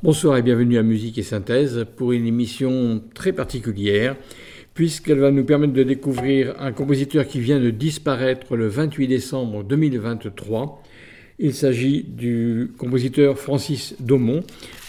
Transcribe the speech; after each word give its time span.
Bonsoir 0.00 0.36
et 0.36 0.42
bienvenue 0.42 0.78
à 0.78 0.84
Musique 0.84 1.18
et 1.18 1.24
Synthèse 1.24 1.84
pour 1.96 2.12
une 2.12 2.24
émission 2.24 3.02
très 3.14 3.32
particulière 3.32 4.14
puisqu'elle 4.72 5.18
va 5.18 5.32
nous 5.32 5.42
permettre 5.42 5.72
de 5.72 5.82
découvrir 5.82 6.54
un 6.60 6.70
compositeur 6.70 7.26
qui 7.26 7.40
vient 7.40 7.58
de 7.58 7.70
disparaître 7.70 8.54
le 8.54 8.68
28 8.68 9.08
décembre 9.08 9.64
2023. 9.64 10.84
Il 11.40 11.52
s'agit 11.52 12.04
du 12.04 12.70
compositeur 12.78 13.40
Francis 13.40 13.96
Daumont, 13.98 14.44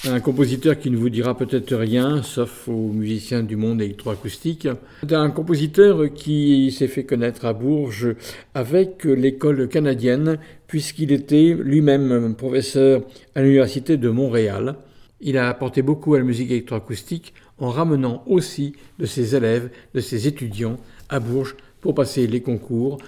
un 0.08 0.20
compositeur 0.20 0.78
qui 0.78 0.92
ne 0.92 0.98
vous 0.98 1.10
dira 1.10 1.36
peut-être 1.36 1.76
rien, 1.76 2.22
sauf 2.22 2.68
aux 2.68 2.92
musiciens 2.92 3.42
du 3.42 3.56
monde 3.56 3.82
électroacoustique. 3.82 4.68
Un 5.10 5.32
compositeur 5.32 6.14
qui 6.14 6.72
s'est 6.72 6.88
fait 6.88 7.04
connaître 7.04 7.46
à 7.46 7.54
Bourges 7.54 8.16
avec 8.54 9.06
l'école 9.06 9.68
canadienne, 9.70 10.38
puisqu'il 10.68 11.12
était 11.12 11.58
lui-même 11.60 12.36
professeur 12.36 13.02
à 13.34 13.42
l'Université 13.42 13.98
de 13.98 14.10
Montréal. 14.10 14.76
Il 15.22 15.38
a 15.38 15.50
apporté 15.50 15.82
beaucoup 15.82 16.16
à 16.16 16.20
la 16.20 16.24
musique 16.24 16.52
électroacoustique 16.52 17.34
en 17.58 17.70
ramenant 17.70 18.24
aussi 18.26 18.74
de 19.00 19.06
ses 19.06 19.36
élèves, 19.36 19.70
de 19.94 20.00
ses 20.00 20.28
étudiants 20.28 20.78
à 21.10 21.20
Bourges 21.20 21.56
pour 21.82 21.94
passer 21.94 22.28
les 22.28 22.42
concours, 22.42 23.00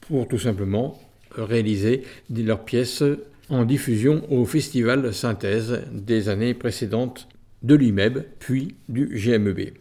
pour 0.00 0.26
tout 0.26 0.38
simplement 0.38 0.98
réaliser 1.36 2.02
leurs 2.34 2.64
pièces 2.64 3.04
en 3.48 3.64
diffusion 3.64 4.22
au 4.30 4.44
festival 4.44 5.12
Synthèse 5.12 5.82
des 5.92 6.28
années 6.28 6.54
précédentes 6.54 7.28
de 7.62 7.74
l'IMEB, 7.74 8.24
puis 8.38 8.74
du 8.88 9.06
GMEB. 9.06 9.74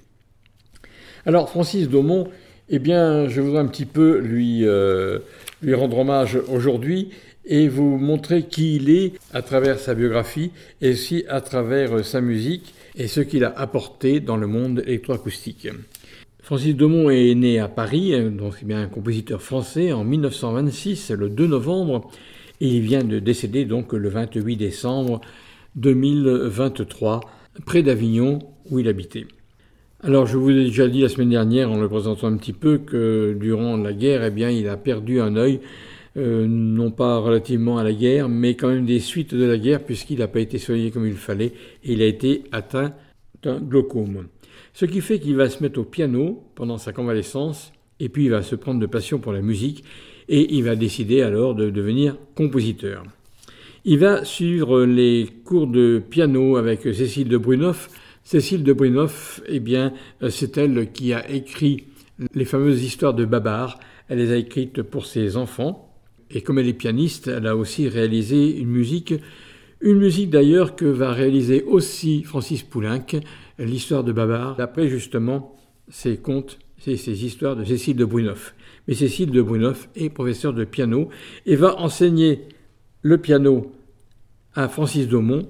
Alors 1.25 1.49
Francis 1.49 1.87
Daumont, 1.87 2.27
eh 2.69 2.79
bien, 2.79 3.27
je 3.27 3.41
voudrais 3.41 3.61
un 3.61 3.67
petit 3.67 3.85
peu 3.85 4.19
lui, 4.19 4.65
euh, 4.65 5.19
lui 5.61 5.73
rendre 5.73 5.97
hommage 5.99 6.37
aujourd'hui 6.49 7.09
et 7.49 7.67
vous 7.67 7.97
montrer 7.97 8.43
qui 8.43 8.75
il 8.75 8.89
est 8.89 9.13
à 9.33 9.41
travers 9.41 9.79
sa 9.79 9.95
biographie 9.95 10.51
et 10.81 10.91
aussi 10.91 11.25
à 11.27 11.41
travers 11.41 12.05
sa 12.05 12.21
musique 12.21 12.73
et 12.95 13.07
ce 13.07 13.19
qu'il 13.21 13.43
a 13.43 13.49
apporté 13.59 14.19
dans 14.19 14.37
le 14.37 14.47
monde 14.47 14.83
électroacoustique. 14.85 15.67
Francis 16.41 16.75
Daumont 16.75 17.09
est 17.09 17.35
né 17.35 17.59
à 17.59 17.67
Paris, 17.67 18.13
donc 18.31 18.53
c'est 18.57 18.65
bien 18.65 18.81
un 18.81 18.87
compositeur 18.87 19.41
français, 19.41 19.91
en 19.91 20.03
1926, 20.03 21.11
le 21.11 21.29
2 21.29 21.47
novembre, 21.47 22.09
et 22.61 22.67
il 22.67 22.81
vient 22.81 23.03
de 23.03 23.19
décéder 23.19 23.65
donc 23.65 23.93
le 23.93 24.09
28 24.09 24.55
décembre 24.55 25.21
2023, 25.75 27.21
près 27.65 27.83
d'Avignon, 27.83 28.39
où 28.69 28.79
il 28.79 28.87
habitait. 28.87 29.27
Alors, 30.01 30.25
je 30.25 30.37
vous 30.37 30.49
ai 30.51 30.65
déjà 30.65 30.87
dit 30.87 31.01
la 31.01 31.09
semaine 31.09 31.29
dernière, 31.29 31.71
en 31.71 31.79
le 31.79 31.89
présentant 31.89 32.27
un 32.27 32.37
petit 32.37 32.53
peu, 32.53 32.77
que 32.77 33.35
durant 33.39 33.77
la 33.77 33.93
guerre, 33.93 34.23
eh 34.23 34.31
bien, 34.31 34.49
il 34.49 34.67
a 34.69 34.77
perdu 34.77 35.19
un 35.19 35.35
œil, 35.35 35.59
euh, 36.17 36.47
non 36.47 36.91
pas 36.91 37.17
relativement 37.17 37.77
à 37.77 37.83
la 37.83 37.93
guerre, 37.93 38.29
mais 38.29 38.55
quand 38.55 38.69
même 38.69 38.85
des 38.85 38.99
suites 38.99 39.33
de 39.35 39.45
la 39.45 39.57
guerre, 39.57 39.83
puisqu'il 39.83 40.19
n'a 40.19 40.27
pas 40.27 40.39
été 40.39 40.57
soigné 40.57 40.91
comme 40.91 41.05
il 41.05 41.13
fallait, 41.13 41.53
et 41.83 41.93
il 41.93 42.01
a 42.01 42.07
été 42.07 42.43
atteint 42.51 42.93
d'un 43.41 43.59
glaucome. 43.59 44.27
Ce 44.73 44.85
qui 44.85 45.01
fait 45.01 45.19
qu'il 45.19 45.35
va 45.35 45.49
se 45.49 45.61
mettre 45.63 45.79
au 45.79 45.83
piano 45.83 46.43
pendant 46.55 46.77
sa 46.77 46.93
convalescence, 46.93 47.71
et 47.99 48.09
puis 48.09 48.25
il 48.25 48.31
va 48.31 48.43
se 48.43 48.55
prendre 48.55 48.79
de 48.79 48.85
passion 48.85 49.19
pour 49.19 49.33
la 49.33 49.41
musique, 49.41 49.83
et 50.27 50.55
il 50.55 50.63
va 50.63 50.75
décider 50.75 51.21
alors 51.21 51.55
de 51.55 51.69
devenir 51.69 52.17
compositeur. 52.35 53.03
Il 53.85 53.99
va 53.99 54.25
suivre 54.25 54.83
les 54.83 55.27
cours 55.45 55.67
de 55.67 55.99
piano 55.99 56.57
avec 56.57 56.81
Cécile 56.81 57.29
de 57.29 57.37
Brunoff. 57.37 57.89
Cécile 58.23 58.63
de 58.63 58.73
Brunoff, 58.73 59.41
eh 59.47 59.59
bien, 59.59 59.93
c'est 60.29 60.57
elle 60.57 60.91
qui 60.91 61.13
a 61.13 61.29
écrit 61.29 61.85
les 62.35 62.45
fameuses 62.45 62.83
histoires 62.83 63.13
de 63.13 63.25
Babar. 63.25 63.79
Elle 64.09 64.19
les 64.19 64.31
a 64.31 64.35
écrites 64.35 64.81
pour 64.83 65.05
ses 65.05 65.37
enfants. 65.37 65.88
Et 66.31 66.41
comme 66.41 66.59
elle 66.59 66.67
est 66.67 66.73
pianiste, 66.73 67.27
elle 67.27 67.47
a 67.47 67.55
aussi 67.55 67.87
réalisé 67.87 68.57
une 68.57 68.69
musique, 68.69 69.13
une 69.81 69.97
musique 69.97 70.29
d'ailleurs 70.29 70.75
que 70.75 70.85
va 70.85 71.11
réaliser 71.11 71.63
aussi 71.63 72.23
Francis 72.23 72.63
Poulenc, 72.63 73.05
l'histoire 73.57 74.03
de 74.03 74.11
Babar, 74.11 74.55
d'après 74.55 74.87
justement 74.87 75.55
ces 75.89 76.17
contes, 76.17 76.59
ces 76.77 77.25
histoires 77.25 77.55
de 77.55 77.63
Cécile 77.63 77.95
de 77.95 78.05
Brunoff. 78.05 78.55
Mais 78.87 78.93
Cécile 78.93 79.31
de 79.31 79.41
Brunoff 79.41 79.89
est 79.95 80.09
professeure 80.09 80.53
de 80.53 80.65
piano 80.65 81.09
et 81.45 81.55
va 81.55 81.79
enseigner 81.79 82.41
le 83.01 83.17
piano 83.17 83.71
à 84.55 84.67
Francis 84.67 85.07
Daumont, 85.07 85.47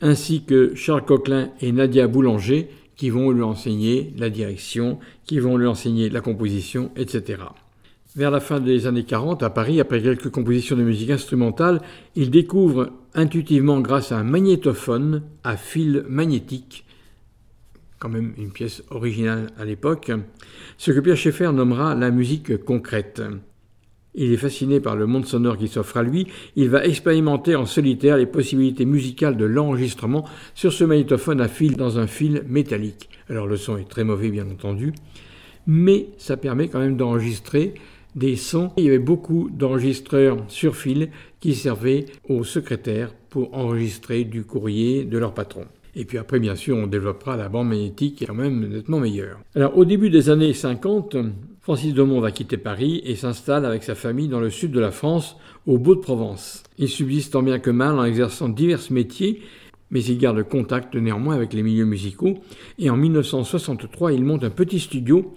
ainsi 0.00 0.44
que 0.44 0.74
Charles 0.74 1.04
Coquelin 1.04 1.50
et 1.60 1.72
Nadia 1.72 2.06
Boulanger, 2.06 2.68
qui 2.96 3.10
vont 3.10 3.30
lui 3.30 3.42
enseigner 3.42 4.12
la 4.16 4.30
direction, 4.30 4.98
qui 5.24 5.38
vont 5.40 5.56
lui 5.56 5.66
enseigner 5.66 6.10
la 6.10 6.20
composition, 6.20 6.90
etc. 6.96 7.38
Vers 8.16 8.30
la 8.30 8.38
fin 8.38 8.60
des 8.60 8.86
années 8.86 9.02
40, 9.02 9.42
à 9.42 9.50
Paris, 9.50 9.80
après 9.80 10.00
quelques 10.00 10.30
compositions 10.30 10.76
de 10.76 10.84
musique 10.84 11.10
instrumentale, 11.10 11.80
il 12.14 12.30
découvre 12.30 12.92
intuitivement 13.12 13.80
grâce 13.80 14.12
à 14.12 14.18
un 14.18 14.22
magnétophone 14.22 15.24
à 15.42 15.56
fil 15.56 16.04
magnétique, 16.08 16.84
quand 17.98 18.08
même 18.08 18.32
une 18.38 18.52
pièce 18.52 18.84
originale 18.90 19.48
à 19.58 19.64
l'époque, 19.64 20.12
ce 20.78 20.92
que 20.92 21.00
Pierre 21.00 21.16
Schaeffer 21.16 21.50
nommera 21.52 21.96
la 21.96 22.12
musique 22.12 22.56
concrète. 22.62 23.20
Il 24.14 24.32
est 24.32 24.36
fasciné 24.36 24.78
par 24.78 24.94
le 24.94 25.06
monde 25.06 25.26
sonore 25.26 25.58
qui 25.58 25.66
s'offre 25.66 25.96
à 25.96 26.04
lui. 26.04 26.28
Il 26.54 26.70
va 26.70 26.84
expérimenter 26.84 27.56
en 27.56 27.66
solitaire 27.66 28.16
les 28.16 28.26
possibilités 28.26 28.84
musicales 28.84 29.36
de 29.36 29.44
l'enregistrement 29.44 30.24
sur 30.54 30.72
ce 30.72 30.84
magnétophone 30.84 31.40
à 31.40 31.48
fil 31.48 31.76
dans 31.76 31.98
un 31.98 32.06
fil 32.06 32.44
métallique. 32.46 33.08
Alors 33.28 33.48
le 33.48 33.56
son 33.56 33.76
est 33.76 33.88
très 33.88 34.04
mauvais 34.04 34.30
bien 34.30 34.48
entendu, 34.48 34.92
mais 35.66 36.10
ça 36.16 36.36
permet 36.36 36.68
quand 36.68 36.78
même 36.78 36.96
d'enregistrer 36.96 37.74
des 38.14 38.36
sons. 38.36 38.70
Il 38.76 38.84
y 38.84 38.88
avait 38.88 38.98
beaucoup 38.98 39.50
d'enregistreurs 39.50 40.38
sur 40.48 40.76
fil 40.76 41.10
qui 41.40 41.54
servaient 41.54 42.06
aux 42.28 42.44
secrétaires 42.44 43.14
pour 43.30 43.54
enregistrer 43.54 44.24
du 44.24 44.44
courrier 44.44 45.04
de 45.04 45.18
leur 45.18 45.34
patron. 45.34 45.64
Et 45.96 46.04
puis 46.04 46.18
après, 46.18 46.40
bien 46.40 46.56
sûr, 46.56 46.76
on 46.76 46.86
développera 46.86 47.36
la 47.36 47.48
bande 47.48 47.68
magnétique 47.68 48.16
qui 48.16 48.24
est 48.24 48.26
quand 48.26 48.34
même 48.34 48.68
nettement 48.68 48.98
meilleure. 48.98 49.38
Alors, 49.54 49.76
au 49.78 49.84
début 49.84 50.10
des 50.10 50.28
années 50.28 50.52
50, 50.52 51.16
Francis 51.60 51.94
Daumont 51.94 52.20
va 52.20 52.32
quitter 52.32 52.56
Paris 52.56 53.00
et 53.04 53.14
s'installe 53.14 53.64
avec 53.64 53.84
sa 53.84 53.94
famille 53.94 54.28
dans 54.28 54.40
le 54.40 54.50
sud 54.50 54.72
de 54.72 54.80
la 54.80 54.90
France, 54.90 55.36
au 55.66 55.78
Beau-de-Provence. 55.78 56.62
Il 56.78 56.88
subsiste 56.88 57.32
tant 57.32 57.42
bien 57.42 57.58
que 57.58 57.70
mal 57.70 57.98
en 57.98 58.04
exerçant 58.04 58.48
divers 58.48 58.80
métiers, 58.90 59.40
mais 59.90 60.02
il 60.02 60.18
garde 60.18 60.42
contact 60.42 60.94
néanmoins 60.96 61.36
avec 61.36 61.52
les 61.52 61.62
milieux 61.62 61.84
musicaux. 61.84 62.38
Et 62.78 62.90
en 62.90 62.96
1963, 62.96 64.12
il 64.12 64.24
monte 64.24 64.44
un 64.44 64.50
petit 64.50 64.80
studio 64.80 65.32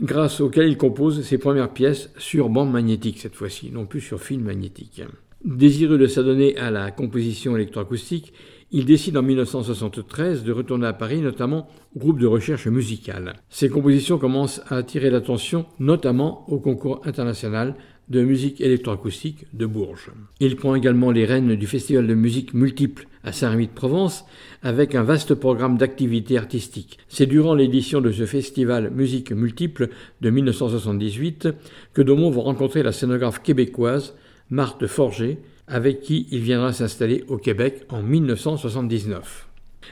grâce 0.00 0.40
auquel 0.40 0.68
il 0.68 0.76
compose 0.76 1.22
ses 1.22 1.38
premières 1.38 1.72
pièces 1.72 2.10
sur 2.18 2.48
bande 2.48 2.72
magnétique 2.72 3.18
cette 3.18 3.34
fois-ci, 3.34 3.70
non 3.70 3.86
plus 3.86 4.00
sur 4.00 4.20
fil 4.20 4.40
magnétique. 4.40 5.02
Désireux 5.44 5.98
de 5.98 6.06
s'adonner 6.06 6.56
à 6.58 6.70
la 6.70 6.90
composition 6.90 7.56
électroacoustique, 7.56 8.32
il 8.72 8.84
décide 8.84 9.16
en 9.16 9.22
1973 9.22 10.44
de 10.44 10.52
retourner 10.52 10.86
à 10.86 10.92
Paris, 10.92 11.20
notamment 11.20 11.66
au 11.96 11.98
groupe 11.98 12.20
de 12.20 12.26
recherche 12.26 12.68
musicale. 12.68 13.34
Ses 13.48 13.68
compositions 13.68 14.18
commencent 14.18 14.60
à 14.68 14.76
attirer 14.76 15.10
l'attention, 15.10 15.66
notamment 15.80 16.44
au 16.48 16.60
concours 16.60 17.00
international 17.04 17.74
de 18.10 18.22
musique 18.22 18.60
électroacoustique 18.60 19.46
de 19.52 19.66
Bourges. 19.66 20.10
Il 20.40 20.56
prend 20.56 20.74
également 20.74 21.12
les 21.12 21.24
rênes 21.24 21.54
du 21.54 21.66
Festival 21.66 22.06
de 22.06 22.14
musique 22.14 22.54
multiple 22.54 23.06
à 23.22 23.32
Saint-Rémy-de-Provence 23.32 24.24
avec 24.62 24.94
un 24.94 25.04
vaste 25.04 25.34
programme 25.34 25.78
d'activités 25.78 26.36
artistiques. 26.36 26.98
C'est 27.08 27.26
durant 27.26 27.54
l'édition 27.54 28.00
de 28.00 28.10
ce 28.10 28.26
festival 28.26 28.90
musique 28.90 29.30
multiple 29.30 29.90
de 30.20 30.30
1978 30.30 31.48
que 31.94 32.02
Daumont 32.02 32.30
va 32.30 32.42
rencontrer 32.42 32.82
la 32.82 32.92
scénographe 32.92 33.42
québécoise 33.42 34.14
Marthe 34.50 34.88
Forger, 34.88 35.38
avec 35.68 36.00
qui 36.00 36.26
il 36.32 36.40
viendra 36.40 36.72
s'installer 36.72 37.24
au 37.28 37.36
Québec 37.36 37.84
en 37.88 38.02
1979. 38.02 39.46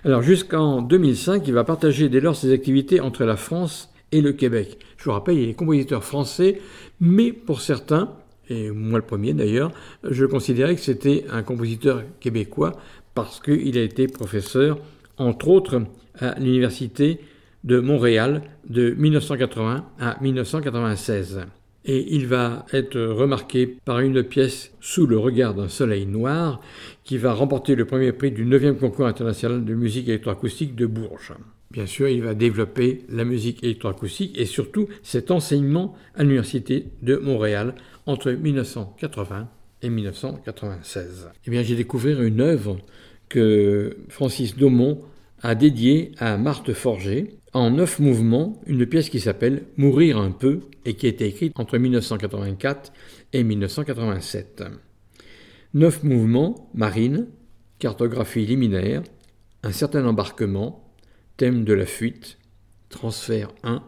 Alors 0.04 0.22
jusqu'en 0.22 0.82
2005, 0.82 1.46
il 1.46 1.54
va 1.54 1.62
partager 1.62 2.08
dès 2.08 2.20
lors 2.20 2.34
ses 2.34 2.52
activités 2.52 3.00
entre 3.00 3.24
la 3.24 3.36
France 3.36 3.92
et 4.10 4.20
le 4.20 4.32
Québec. 4.32 4.78
Je 4.96 5.04
vous 5.04 5.12
rappelle, 5.12 5.38
il 5.38 5.50
est 5.50 5.54
compositeur 5.54 6.02
français, 6.02 6.60
mais 7.00 7.32
pour 7.32 7.60
certains, 7.60 8.12
et 8.48 8.70
moi 8.70 8.98
le 8.98 9.04
premier 9.04 9.34
d'ailleurs, 9.34 9.72
je 10.02 10.24
considérais 10.24 10.74
que 10.74 10.80
c'était 10.80 11.24
un 11.30 11.42
compositeur 11.42 12.02
québécois 12.20 12.72
parce 13.14 13.40
qu'il 13.40 13.76
a 13.78 13.82
été 13.82 14.06
professeur, 14.06 14.78
entre 15.16 15.48
autres, 15.48 15.82
à 16.18 16.38
l'Université 16.38 17.20
de 17.64 17.80
Montréal 17.80 18.42
de 18.68 18.90
1980 18.90 19.84
à 19.98 20.16
1996. 20.20 21.40
Et 21.84 22.14
il 22.14 22.26
va 22.26 22.66
être 22.72 23.00
remarqué 23.00 23.78
par 23.84 24.00
une 24.00 24.22
pièce 24.22 24.72
Sous 24.80 25.06
le 25.06 25.18
regard 25.18 25.54
d'un 25.54 25.68
soleil 25.68 26.06
noir 26.06 26.60
qui 27.04 27.18
va 27.18 27.32
remporter 27.32 27.74
le 27.74 27.86
premier 27.86 28.12
prix 28.12 28.30
du 28.30 28.44
9e 28.44 28.76
concours 28.76 29.06
international 29.06 29.64
de 29.64 29.74
musique 29.74 30.08
électroacoustique 30.08 30.74
de 30.74 30.86
Bourges. 30.86 31.34
Bien 31.70 31.86
sûr, 31.86 32.08
il 32.08 32.22
va 32.22 32.34
développer 32.34 33.02
la 33.10 33.24
musique 33.24 33.62
électroacoustique 33.62 34.38
et 34.38 34.46
surtout 34.46 34.88
cet 35.02 35.30
enseignement 35.30 35.94
à 36.14 36.22
l'Université 36.22 36.86
de 37.02 37.16
Montréal 37.16 37.74
entre 38.06 38.32
1980 38.32 39.48
et 39.82 39.90
1996. 39.90 41.30
Eh 41.46 41.50
bien, 41.50 41.62
j'ai 41.62 41.76
découvert 41.76 42.22
une 42.22 42.40
œuvre 42.40 42.78
que 43.28 43.98
Francis 44.08 44.56
Daumont 44.56 45.00
a 45.42 45.54
dédiée 45.54 46.12
à 46.18 46.38
Marthe 46.38 46.72
Forger 46.72 47.38
en 47.52 47.70
neuf 47.70 47.98
mouvements, 47.98 48.60
une 48.66 48.86
pièce 48.86 49.10
qui 49.10 49.20
s'appelle 49.20 49.64
Mourir 49.76 50.18
un 50.18 50.30
peu 50.30 50.60
et 50.84 50.94
qui 50.94 51.06
a 51.06 51.10
été 51.10 51.26
écrite 51.26 51.52
entre 51.58 51.78
1984 51.78 52.92
et 53.32 53.44
1987. 53.44 54.64
Neuf 55.74 56.02
mouvements, 56.02 56.70
marine, 56.74 57.26
cartographie 57.78 58.46
liminaire, 58.46 59.02
un 59.62 59.72
certain 59.72 60.06
embarquement, 60.06 60.87
thème 61.38 61.64
de 61.64 61.72
la 61.72 61.86
fuite, 61.86 62.36
transfert 62.90 63.54
1, 63.62 63.80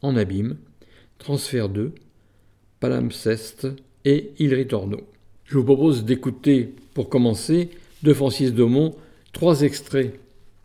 en 0.00 0.16
abîme, 0.16 0.56
transfert 1.18 1.68
2, 1.68 1.92
palimpseste 2.80 3.68
et 4.06 4.32
il 4.38 4.54
ritorno. 4.54 4.98
Je 5.44 5.58
vous 5.58 5.64
propose 5.64 6.04
d'écouter, 6.04 6.74
pour 6.94 7.10
commencer, 7.10 7.68
de 8.02 8.12
Francis 8.14 8.54
Daumont, 8.54 8.96
trois 9.32 9.60
extraits 9.60 10.18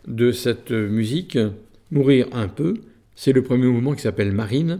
de 0.08 0.32
cette 0.32 0.72
musique, 0.72 1.38
Mourir 1.92 2.28
un 2.32 2.48
peu, 2.48 2.76
c'est 3.16 3.34
le 3.34 3.44
premier 3.44 3.68
mouvement 3.68 3.94
qui 3.94 4.02
s'appelle 4.02 4.32
Marine, 4.32 4.80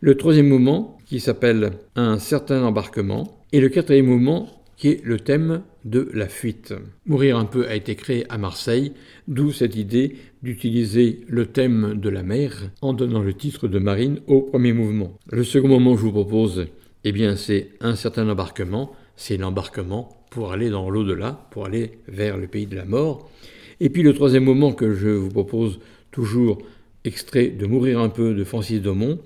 le 0.00 0.16
troisième 0.16 0.48
mouvement 0.48 0.98
qui 1.04 1.20
s'appelle 1.20 1.72
Un 1.96 2.18
certain 2.18 2.62
embarquement, 2.62 3.44
et 3.52 3.60
le 3.60 3.68
quatrième 3.68 4.06
mouvement 4.06 4.59
qui 4.80 4.88
est 4.88 5.04
le 5.04 5.20
thème 5.20 5.60
de 5.84 6.08
la 6.14 6.26
fuite. 6.26 6.72
Mourir 7.04 7.36
un 7.36 7.44
peu 7.44 7.68
a 7.68 7.74
été 7.74 7.94
créé 7.96 8.24
à 8.30 8.38
Marseille, 8.38 8.92
d'où 9.28 9.52
cette 9.52 9.76
idée 9.76 10.16
d'utiliser 10.42 11.20
le 11.28 11.44
thème 11.44 12.00
de 12.00 12.08
la 12.08 12.22
mer 12.22 12.70
en 12.80 12.94
donnant 12.94 13.20
le 13.20 13.34
titre 13.34 13.68
de 13.68 13.78
marine 13.78 14.20
au 14.26 14.40
premier 14.40 14.72
mouvement. 14.72 15.18
Le 15.30 15.44
second 15.44 15.68
moment 15.68 15.92
que 15.92 16.00
je 16.00 16.06
vous 16.06 16.12
propose, 16.12 16.66
eh 17.04 17.12
bien, 17.12 17.36
c'est 17.36 17.72
un 17.82 17.94
certain 17.94 18.26
embarquement, 18.30 18.92
c'est 19.16 19.36
l'embarquement 19.36 20.08
pour 20.30 20.50
aller 20.50 20.70
dans 20.70 20.88
l'au-delà, 20.88 21.46
pour 21.50 21.66
aller 21.66 21.98
vers 22.08 22.38
le 22.38 22.46
pays 22.46 22.66
de 22.66 22.76
la 22.76 22.86
mort. 22.86 23.30
Et 23.80 23.90
puis 23.90 24.02
le 24.02 24.14
troisième 24.14 24.44
moment 24.44 24.72
que 24.72 24.94
je 24.94 25.08
vous 25.08 25.28
propose, 25.28 25.78
toujours 26.10 26.56
extrait 27.04 27.48
de 27.48 27.66
Mourir 27.66 28.00
un 28.00 28.08
peu 28.08 28.32
de 28.32 28.44
Francis 28.44 28.80
Daumont, 28.80 29.18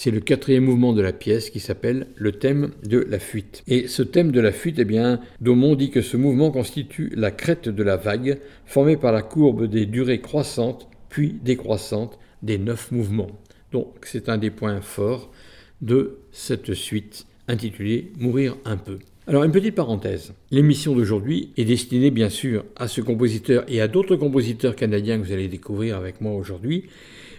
c'est 0.00 0.10
le 0.10 0.20
quatrième 0.20 0.64
mouvement 0.64 0.94
de 0.94 1.02
la 1.02 1.12
pièce 1.12 1.50
qui 1.50 1.60
s'appelle 1.60 2.06
le 2.16 2.32
thème 2.32 2.70
de 2.88 3.06
la 3.10 3.18
fuite. 3.18 3.62
Et 3.68 3.86
ce 3.86 4.02
thème 4.02 4.32
de 4.32 4.40
la 4.40 4.50
fuite, 4.50 4.78
eh 4.78 4.86
bien, 4.86 5.20
Daumont 5.42 5.74
dit 5.74 5.90
que 5.90 6.00
ce 6.00 6.16
mouvement 6.16 6.50
constitue 6.50 7.12
la 7.14 7.30
crête 7.30 7.68
de 7.68 7.82
la 7.82 7.98
vague, 7.98 8.38
formée 8.64 8.96
par 8.96 9.12
la 9.12 9.20
courbe 9.20 9.66
des 9.66 9.84
durées 9.84 10.22
croissantes 10.22 10.88
puis 11.10 11.36
décroissantes 11.44 12.18
des 12.42 12.56
neuf 12.56 12.90
mouvements. 12.92 13.42
Donc 13.72 13.88
c'est 14.06 14.30
un 14.30 14.38
des 14.38 14.48
points 14.48 14.80
forts 14.80 15.30
de 15.82 16.20
cette 16.32 16.72
suite 16.72 17.26
intitulée 17.46 18.10
Mourir 18.16 18.56
un 18.64 18.78
peu. 18.78 19.00
Alors 19.26 19.44
une 19.44 19.52
petite 19.52 19.74
parenthèse. 19.74 20.32
L'émission 20.50 20.96
d'aujourd'hui 20.96 21.52
est 21.58 21.66
destinée 21.66 22.10
bien 22.10 22.30
sûr 22.30 22.64
à 22.76 22.88
ce 22.88 23.02
compositeur 23.02 23.64
et 23.68 23.82
à 23.82 23.88
d'autres 23.88 24.16
compositeurs 24.16 24.76
canadiens 24.76 25.18
que 25.18 25.26
vous 25.26 25.32
allez 25.32 25.48
découvrir 25.48 25.98
avec 25.98 26.22
moi 26.22 26.32
aujourd'hui, 26.32 26.84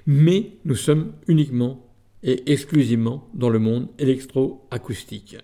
mais 0.06 0.52
nous 0.64 0.76
sommes 0.76 1.14
uniquement 1.28 1.88
et 2.24 2.52
exclusivement 2.52 3.30
dans 3.34 3.50
le 3.50 3.60
monde 3.60 3.88
électroacoustique. 4.00 5.38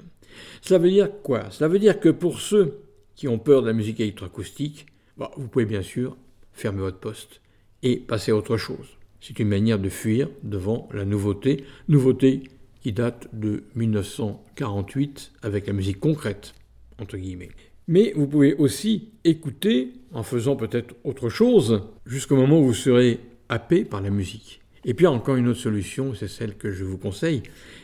Cela 0.61 0.79
veut 0.79 0.89
dire 0.89 1.09
quoi? 1.23 1.49
Cela 1.49 1.67
veut 1.67 1.79
dire 1.79 1.99
que 1.99 2.09
pour 2.09 2.39
ceux 2.39 2.79
qui 3.15 3.27
ont 3.27 3.39
peur 3.39 3.61
de 3.61 3.67
la 3.67 3.73
musique 3.73 3.99
électroacoustique, 3.99 4.85
bah, 5.17 5.31
vous 5.37 5.47
pouvez 5.47 5.65
bien 5.65 5.81
sûr 5.81 6.15
fermer 6.53 6.81
votre 6.81 6.99
poste 6.99 7.41
et 7.83 7.97
passer 7.97 8.31
à 8.31 8.35
autre 8.35 8.57
chose. 8.57 8.97
C'est 9.19 9.39
une 9.39 9.47
manière 9.47 9.79
de 9.79 9.89
fuir 9.89 10.29
devant 10.43 10.87
la 10.93 11.05
nouveauté, 11.05 11.63
nouveauté 11.87 12.43
qui 12.81 12.91
date 12.91 13.27
de 13.33 13.63
1948 13.75 15.33
avec 15.41 15.67
la 15.67 15.73
musique 15.73 15.99
concrète, 15.99 16.53
entre 16.99 17.17
guillemets. 17.17 17.49
Mais 17.87 18.13
vous 18.15 18.27
pouvez 18.27 18.53
aussi 18.55 19.09
écouter 19.23 19.93
en 20.13 20.23
faisant 20.23 20.55
peut-être 20.55 20.95
autre 21.03 21.29
chose 21.29 21.83
jusqu'au 22.05 22.35
moment 22.35 22.59
où 22.59 22.65
vous 22.65 22.73
serez 22.73 23.19
happé 23.49 23.85
par 23.85 24.01
la 24.01 24.09
musique. 24.09 24.61
Et 24.87 24.93
puis 24.93 25.05
encore 25.05 25.35
une 25.35 25.49
autre 25.49 25.59
solution, 25.59 26.13
c'est 26.15 26.29
celle 26.29 26.55
que 26.55 26.71
je 26.71 26.85
vous 26.85 26.97
conseille, 26.97 27.43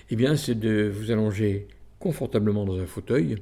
eh 0.10 0.16
bien 0.16 0.38
c'est 0.38 0.58
de 0.58 0.90
vous 0.92 1.12
allonger 1.12 1.68
confortablement 2.00 2.64
dans 2.64 2.80
un 2.80 2.86
fauteuil, 2.86 3.36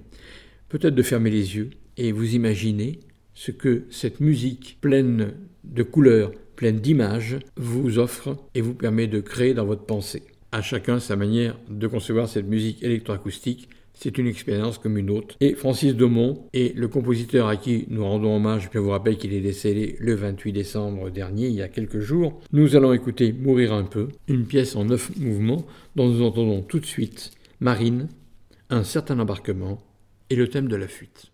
peut-être 0.68 0.96
de 0.96 1.04
fermer 1.04 1.30
les 1.30 1.56
yeux 1.56 1.70
et 1.96 2.12
vous 2.12 2.34
imaginer 2.34 3.00
ce 3.36 3.52
que 3.52 3.84
cette 3.92 4.20
musique 4.20 4.80
pleine 4.82 5.34
de 5.64 5.84
couleurs, 5.84 6.32
pleine 6.56 6.80
d'images, 6.80 7.38
vous 7.56 8.00
offre 8.00 8.36
et 8.56 8.62
vous 8.62 8.74
permet 8.74 9.06
de 9.06 9.20
créer 9.20 9.54
dans 9.54 9.66
votre 9.66 9.86
pensée. 9.86 10.24
À 10.52 10.64
chacun 10.64 11.00
sa 11.00 11.16
manière 11.16 11.56
de 11.70 11.86
concevoir 11.86 12.28
cette 12.28 12.48
musique 12.48 12.82
électroacoustique 12.82 13.70
c'est 14.02 14.18
une 14.18 14.28
expérience 14.28 14.80
comme 14.80 14.98
une 14.98 15.12
autre. 15.12 15.36
Et 15.42 15.54
Francis 15.54 15.94
Daumont 15.94 16.48
est 16.54 16.76
le 16.76 16.88
compositeur 16.88 17.48
à 17.48 17.56
qui 17.56 17.86
nous 17.90 18.04
rendons 18.04 18.36
hommage. 18.36 18.70
Je 18.74 18.80
vous 18.80 18.90
rappelle 18.90 19.18
qu'il 19.18 19.34
est 19.34 19.42
décédé 19.42 19.96
le 20.00 20.16
28 20.16 20.54
décembre 20.54 21.12
dernier, 21.12 21.48
il 21.48 21.54
y 21.54 21.62
a 21.62 21.68
quelques 21.68 22.00
jours. 22.00 22.42
Nous 22.52 22.76
allons 22.76 22.94
écouter 22.94 23.32
Mourir 23.32 23.74
un 23.74 23.84
peu, 23.84 24.10
une 24.28 24.46
pièce 24.46 24.76
en 24.76 24.86
neuf 24.86 25.16
mouvements 25.18 25.66
dont 25.96 26.10
nous 26.10 26.24
entendons 26.24 26.62
tout 26.62 26.80
de 26.80 26.86
suite 26.86 27.32
Marine, 27.60 28.08
un 28.72 28.84
certain 28.84 29.20
embarquement 29.20 29.78
et 30.32 30.36
le 30.36 30.48
thème 30.48 30.68
de 30.68 30.76
la 30.76 30.88
fuite. 30.88 31.32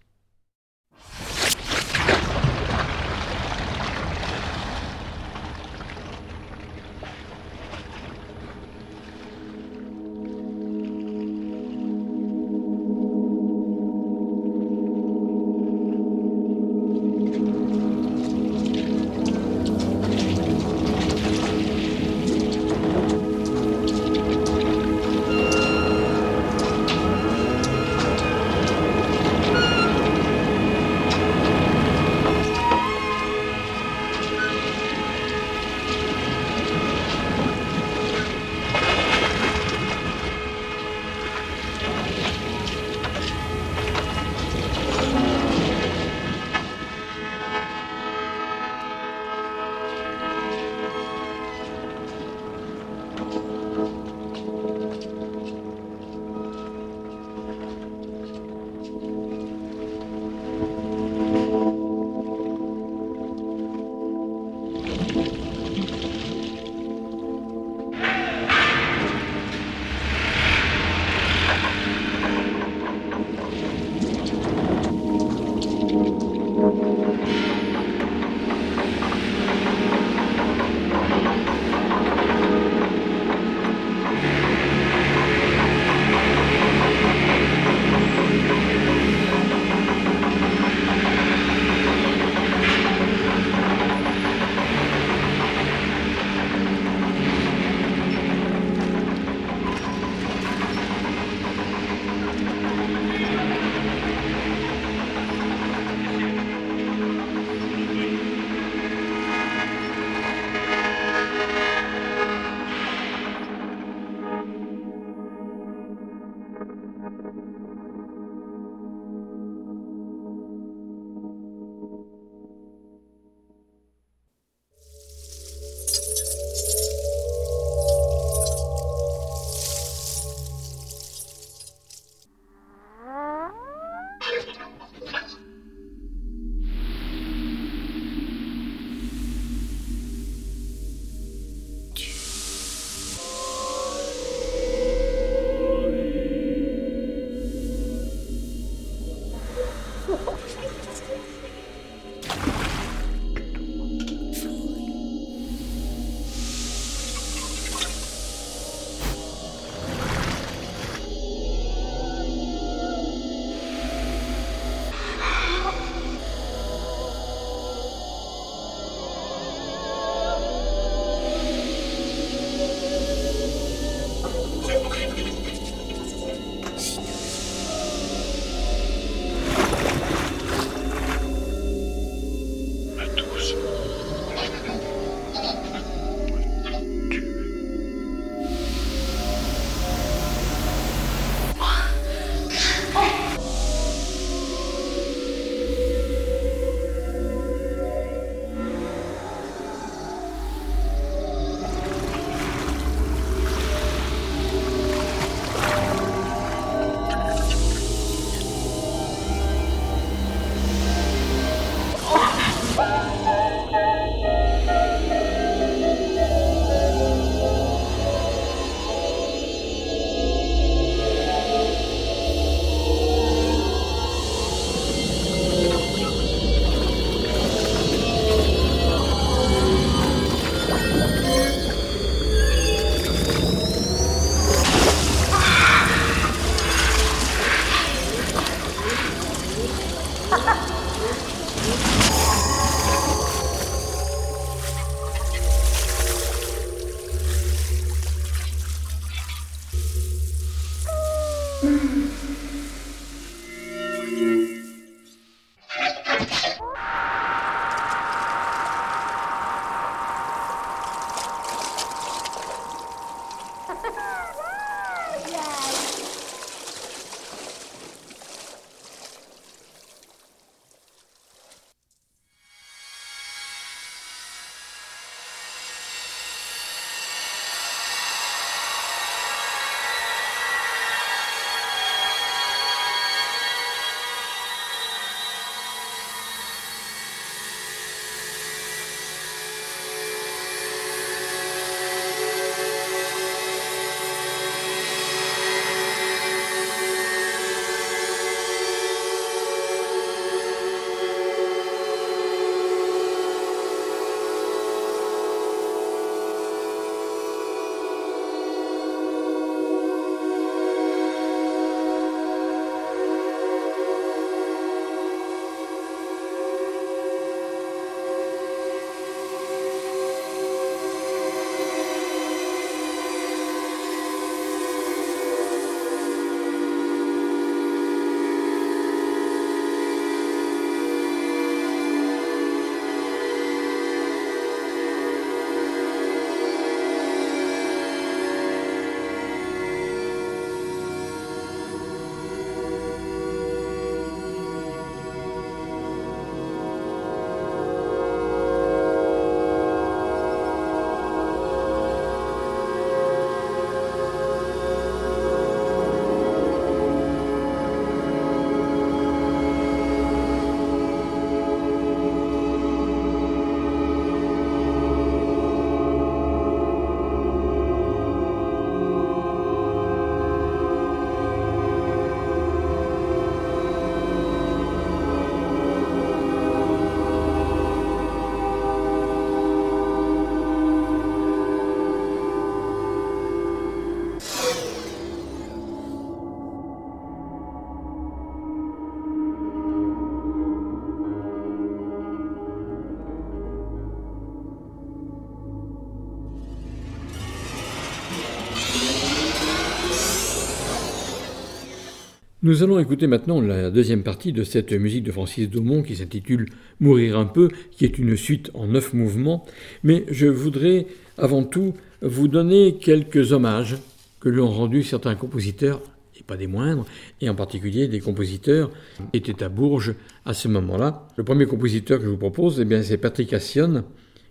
Nous 402.48 402.64
allons 402.64 402.80
écouter 402.80 403.08
maintenant 403.08 403.42
la 403.42 403.70
deuxième 403.70 404.04
partie 404.04 404.32
de 404.32 404.46
cette 404.46 404.72
musique 404.72 405.04
de 405.04 405.12
Francis 405.12 405.50
Daumont 405.50 405.84
qui 405.84 405.98
s'intitule 405.98 406.46
Mourir 406.80 407.20
un 407.20 407.26
peu, 407.26 407.50
qui 407.72 407.84
est 407.84 407.98
une 407.98 408.16
suite 408.16 408.52
en 408.54 408.68
neuf 408.68 408.94
mouvements, 408.94 409.46
mais 409.84 410.06
je 410.10 410.28
voudrais 410.28 410.88
avant 411.18 411.44
tout 411.44 411.74
vous 412.02 412.30
donner 412.30 412.78
quelques 412.78 413.34
hommages 413.34 413.76
que 414.22 414.30
lui 414.30 414.40
ont 414.40 414.50
rendus 414.50 414.84
certains 414.84 415.16
compositeurs 415.16 415.82
et 416.18 416.24
pas 416.24 416.38
des 416.38 416.48
moindres, 416.48 416.86
et 417.20 417.28
en 417.28 417.36
particulier 417.36 417.90
des 417.90 418.00
compositeurs 418.00 418.72
qui 419.12 419.18
étaient 419.18 419.44
à 419.44 419.50
Bourges 419.50 419.96
à 420.24 420.34
ce 420.34 420.48
moment-là. 420.48 421.06
Le 421.18 421.26
premier 421.26 421.48
compositeur 421.48 422.00
que 422.00 422.06
je 422.06 422.10
vous 422.10 422.16
propose, 422.16 422.62
eh 422.62 422.84
c'est 422.84 422.98
Patrick 422.98 423.34
Assion, 423.34 423.84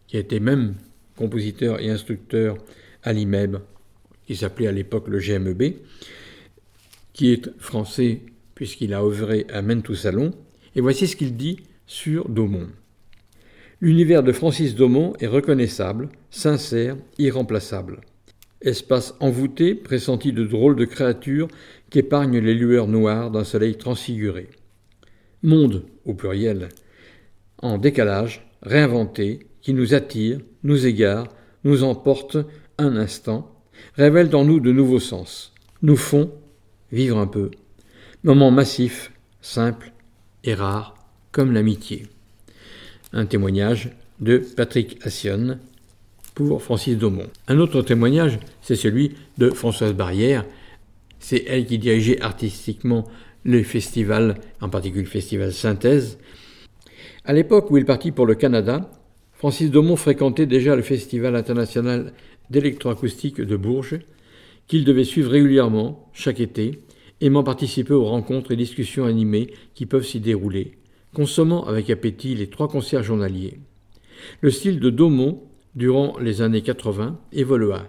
qui 0.07 0.17
a 0.17 0.21
été 0.21 0.41
même 0.41 0.77
compositeur 1.19 1.83
et 1.83 1.91
instructeur 1.91 2.57
à 3.03 3.13
l'IMEB, 3.13 3.59
qui 4.27 4.37
s'appelait 4.37 4.69
à 4.69 4.73
l'époque 4.73 5.09
le 5.09 5.19
GMEB, 5.19 5.75
qui 7.17 7.33
est 7.33 7.51
français 7.59 8.21
puisqu'il 8.55 8.93
a 8.93 9.03
œuvré 9.03 9.47
à 9.51 9.63
Maine 9.63 9.83
Salon. 9.95 10.33
Et 10.77 10.83
voici 10.83 11.09
ce 11.09 11.17
qu'il 11.17 11.35
dit 11.35 11.61
sur 11.87 12.29
Daumont. 12.29 12.69
L'univers 13.81 14.23
de 14.23 14.33
Francis 14.33 14.75
Daumont 14.75 15.15
est 15.19 15.27
reconnaissable, 15.27 16.11
sincère, 16.31 16.97
irremplaçable. 17.19 18.03
Espace 18.61 19.15
envoûté, 19.21 19.75
pressenti 19.75 20.33
de 20.35 20.45
drôles 20.45 20.77
de 20.77 20.85
créatures 20.85 21.49
qu'épargnent 21.89 22.39
les 22.39 22.55
lueurs 22.55 22.87
noires 22.87 23.31
d'un 23.31 23.45
soleil 23.45 23.77
transfiguré. 23.77 24.49
Monde, 25.43 25.85
au 26.05 26.13
pluriel, 26.13 26.69
en 27.63 27.79
décalage, 27.79 28.47
réinventé, 28.63 29.41
qui 29.63 29.73
nous 29.73 29.95
attire, 29.95 30.39
nous 30.65 30.87
égare, 30.87 31.29
nous 31.65 31.83
emporte 31.83 32.37
un 32.77 32.97
instant, 32.97 33.63
révèle 33.95 34.35
en 34.37 34.45
nous 34.45 34.61
de 34.61 34.73
nouveaux 34.73 35.01
sens, 35.01 35.55
nous 35.83 35.97
font 35.97 36.31
vivre 36.93 37.19
un 37.19 37.27
peu. 37.27 37.51
Moment 38.25 38.51
massif, 38.51 39.13
simple 39.41 39.93
et 40.45 40.55
rare, 40.55 40.97
comme 41.33 41.53
l'amitié. 41.53 42.07
Un 43.13 43.27
témoignage 43.27 43.91
de 44.21 44.39
Patrick 44.39 44.99
Assion 45.05 45.59
pour 46.35 46.63
Francis 46.63 46.97
Daumont. 46.97 47.29
Un 47.49 47.59
autre 47.59 47.83
témoignage, 47.83 48.39
c'est 48.63 48.77
celui 48.77 49.15
de 49.39 49.51
Françoise 49.51 49.95
Barrière. 49.95 50.45
C'est 51.19 51.45
elle 51.47 51.67
qui 51.67 51.79
dirigeait 51.79 52.21
artistiquement 52.21 53.07
le 53.45 53.63
festival, 53.63 54.37
en 54.61 54.69
particulier 54.69 55.05
le 55.05 55.09
festival 55.09 55.53
Synthèse. 55.53 56.19
À 57.25 57.33
l'époque 57.33 57.71
où 57.71 57.77
il 57.77 57.85
partit 57.85 58.13
pour 58.13 58.27
le 58.27 58.35
Canada, 58.35 58.91
Francis 59.33 59.71
Daumont 59.71 59.97
fréquentait 59.97 60.47
déjà 60.47 60.77
le 60.77 60.83
Festival 60.83 61.37
international 61.37 62.13
d'électroacoustique 62.51 63.41
de 63.41 63.57
Bourges, 63.57 63.99
qu'il 64.67 64.85
devait 64.85 65.05
suivre 65.05 65.31
régulièrement, 65.31 66.11
chaque 66.13 66.41
été, 66.41 66.81
aimant 67.21 67.45
participer 67.45 67.95
aux 67.95 68.05
rencontres 68.05 68.53
et 68.53 68.57
discussions 68.57 69.05
animées 69.05 69.53
qui 69.75 69.87
peuvent 69.87 70.07
s'y 70.07 70.21
dérouler, 70.21 70.79
consommant 71.15 71.65
avec 71.67 71.91
appétit 71.91 72.35
les 72.35 72.49
trois 72.49 72.69
concerts 72.69 73.03
journaliers. 73.03 73.59
Le 74.41 74.51
style 74.51 74.81
de 74.81 74.91
Daumont, 74.91 75.43
durant 75.75 76.19
les 76.19 76.43
années 76.43 76.63
80, 76.63 77.19
évolua, 77.33 77.87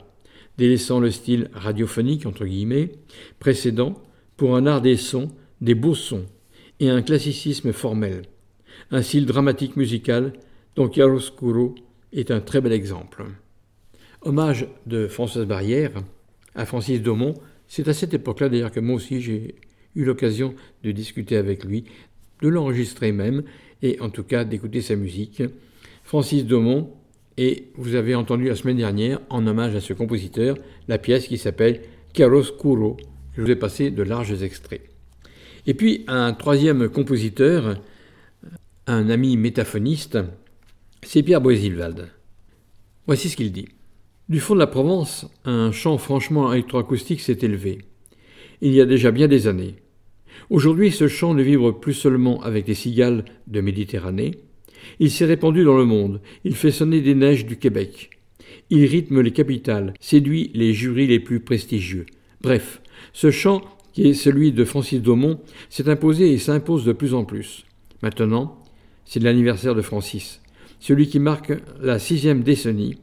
délaissant 0.57 0.99
le 0.99 1.11
style 1.11 1.49
radiophonique 1.53 2.25
entre 2.25 2.45
guillemets 2.45 2.91
précédent 3.39 4.01
pour 4.35 4.55
un 4.55 4.65
art 4.65 4.81
des 4.81 4.97
sons, 4.97 5.29
des 5.61 5.75
beaux 5.75 5.95
sons 5.95 6.25
et 6.79 6.89
un 6.89 7.01
classicisme 7.01 7.73
formel, 7.73 8.23
un 8.91 9.01
style 9.01 9.25
dramatique 9.25 9.75
musical 9.75 10.33
dont 10.75 10.89
Chiaroscuro 10.91 11.75
est 12.13 12.31
un 12.31 12.39
très 12.39 12.61
bel 12.61 12.71
exemple. 12.71 13.25
Hommage 14.21 14.67
de 14.85 15.07
Françoise 15.07 15.45
Barrière 15.45 16.03
à 16.57 16.65
Francis 16.65 17.01
Daumont, 17.01 17.35
c'est 17.67 17.87
à 17.87 17.93
cette 17.93 18.13
époque-là 18.13 18.49
d'ailleurs 18.49 18.71
que 18.71 18.81
moi 18.81 18.95
aussi 18.95 19.21
j'ai 19.21 19.55
eu 19.95 20.03
l'occasion 20.03 20.53
de 20.83 20.91
discuter 20.91 21.37
avec 21.37 21.63
lui, 21.63 21.85
de 22.41 22.49
l'enregistrer 22.49 23.11
même, 23.11 23.43
et 23.81 23.99
en 24.01 24.09
tout 24.09 24.23
cas 24.23 24.43
d'écouter 24.43 24.81
sa 24.81 24.95
musique. 24.95 25.43
Francis 26.03 26.45
Daumont, 26.45 26.91
et 27.37 27.67
vous 27.75 27.95
avez 27.95 28.15
entendu 28.15 28.45
la 28.45 28.55
semaine 28.55 28.77
dernière, 28.77 29.19
en 29.29 29.45
hommage 29.45 29.75
à 29.75 29.81
ce 29.81 29.93
compositeur, 29.93 30.57
la 30.87 30.97
pièce 30.97 31.27
qui 31.27 31.37
s'appelle 31.37 31.81
Chiaroscuro. 32.13 32.97
Je 33.35 33.41
vous 33.41 33.51
ai 33.51 33.55
passé 33.55 33.91
de 33.91 34.01
larges 34.01 34.41
extraits. 34.41 34.81
Et 35.67 35.75
puis 35.75 36.03
un 36.07 36.33
troisième 36.33 36.89
compositeur, 36.89 37.79
un 38.87 39.09
ami 39.09 39.37
métaphoniste, 39.37 40.17
c'est 41.03 41.21
Pierre 41.21 41.41
Boisilvalde. 41.41 42.09
Voici 43.05 43.29
ce 43.29 43.37
qu'il 43.37 43.51
dit. 43.51 43.67
Du 44.29 44.41
fond 44.41 44.55
de 44.55 44.59
la 44.59 44.67
Provence, 44.67 45.29
un 45.45 45.71
chant 45.71 45.97
franchement 45.97 46.51
électroacoustique 46.51 47.21
s'est 47.21 47.39
élevé. 47.43 47.79
Il 48.61 48.73
y 48.73 48.81
a 48.81 48.85
déjà 48.85 49.11
bien 49.11 49.29
des 49.29 49.47
années. 49.47 49.75
Aujourd'hui, 50.49 50.91
ce 50.91 51.07
chant 51.07 51.33
ne 51.33 51.41
vibre 51.41 51.79
plus 51.79 51.93
seulement 51.93 52.41
avec 52.43 52.67
les 52.67 52.73
cigales 52.73 53.23
de 53.47 53.61
Méditerranée. 53.61 54.31
Il 54.99 55.11
s'est 55.11 55.25
répandu 55.25 55.63
dans 55.63 55.77
le 55.77 55.85
monde. 55.85 56.19
Il 56.43 56.55
fait 56.55 56.71
sonner 56.71 56.99
des 56.99 57.15
neiges 57.15 57.45
du 57.45 57.57
Québec. 57.57 58.09
Il 58.69 58.83
rythme 58.85 59.21
les 59.21 59.31
capitales, 59.31 59.93
séduit 60.01 60.51
les 60.53 60.73
jurys 60.73 61.07
les 61.07 61.21
plus 61.21 61.39
prestigieux. 61.39 62.05
Bref, 62.41 62.81
ce 63.13 63.31
chant, 63.31 63.61
qui 63.93 64.09
est 64.09 64.13
celui 64.13 64.51
de 64.51 64.65
Francis 64.65 65.01
Daumont, 65.01 65.39
s'est 65.69 65.89
imposé 65.89 66.33
et 66.33 66.37
s'impose 66.37 66.83
de 66.83 66.91
plus 66.91 67.13
en 67.13 67.23
plus. 67.23 67.65
Maintenant, 68.01 68.61
c'est 69.05 69.23
l'anniversaire 69.23 69.73
de 69.73 69.81
Francis 69.81 70.41
celui 70.79 71.07
qui 71.07 71.19
marque 71.19 71.53
la 71.81 71.99
sixième 71.99 72.43
décennie. 72.43 72.97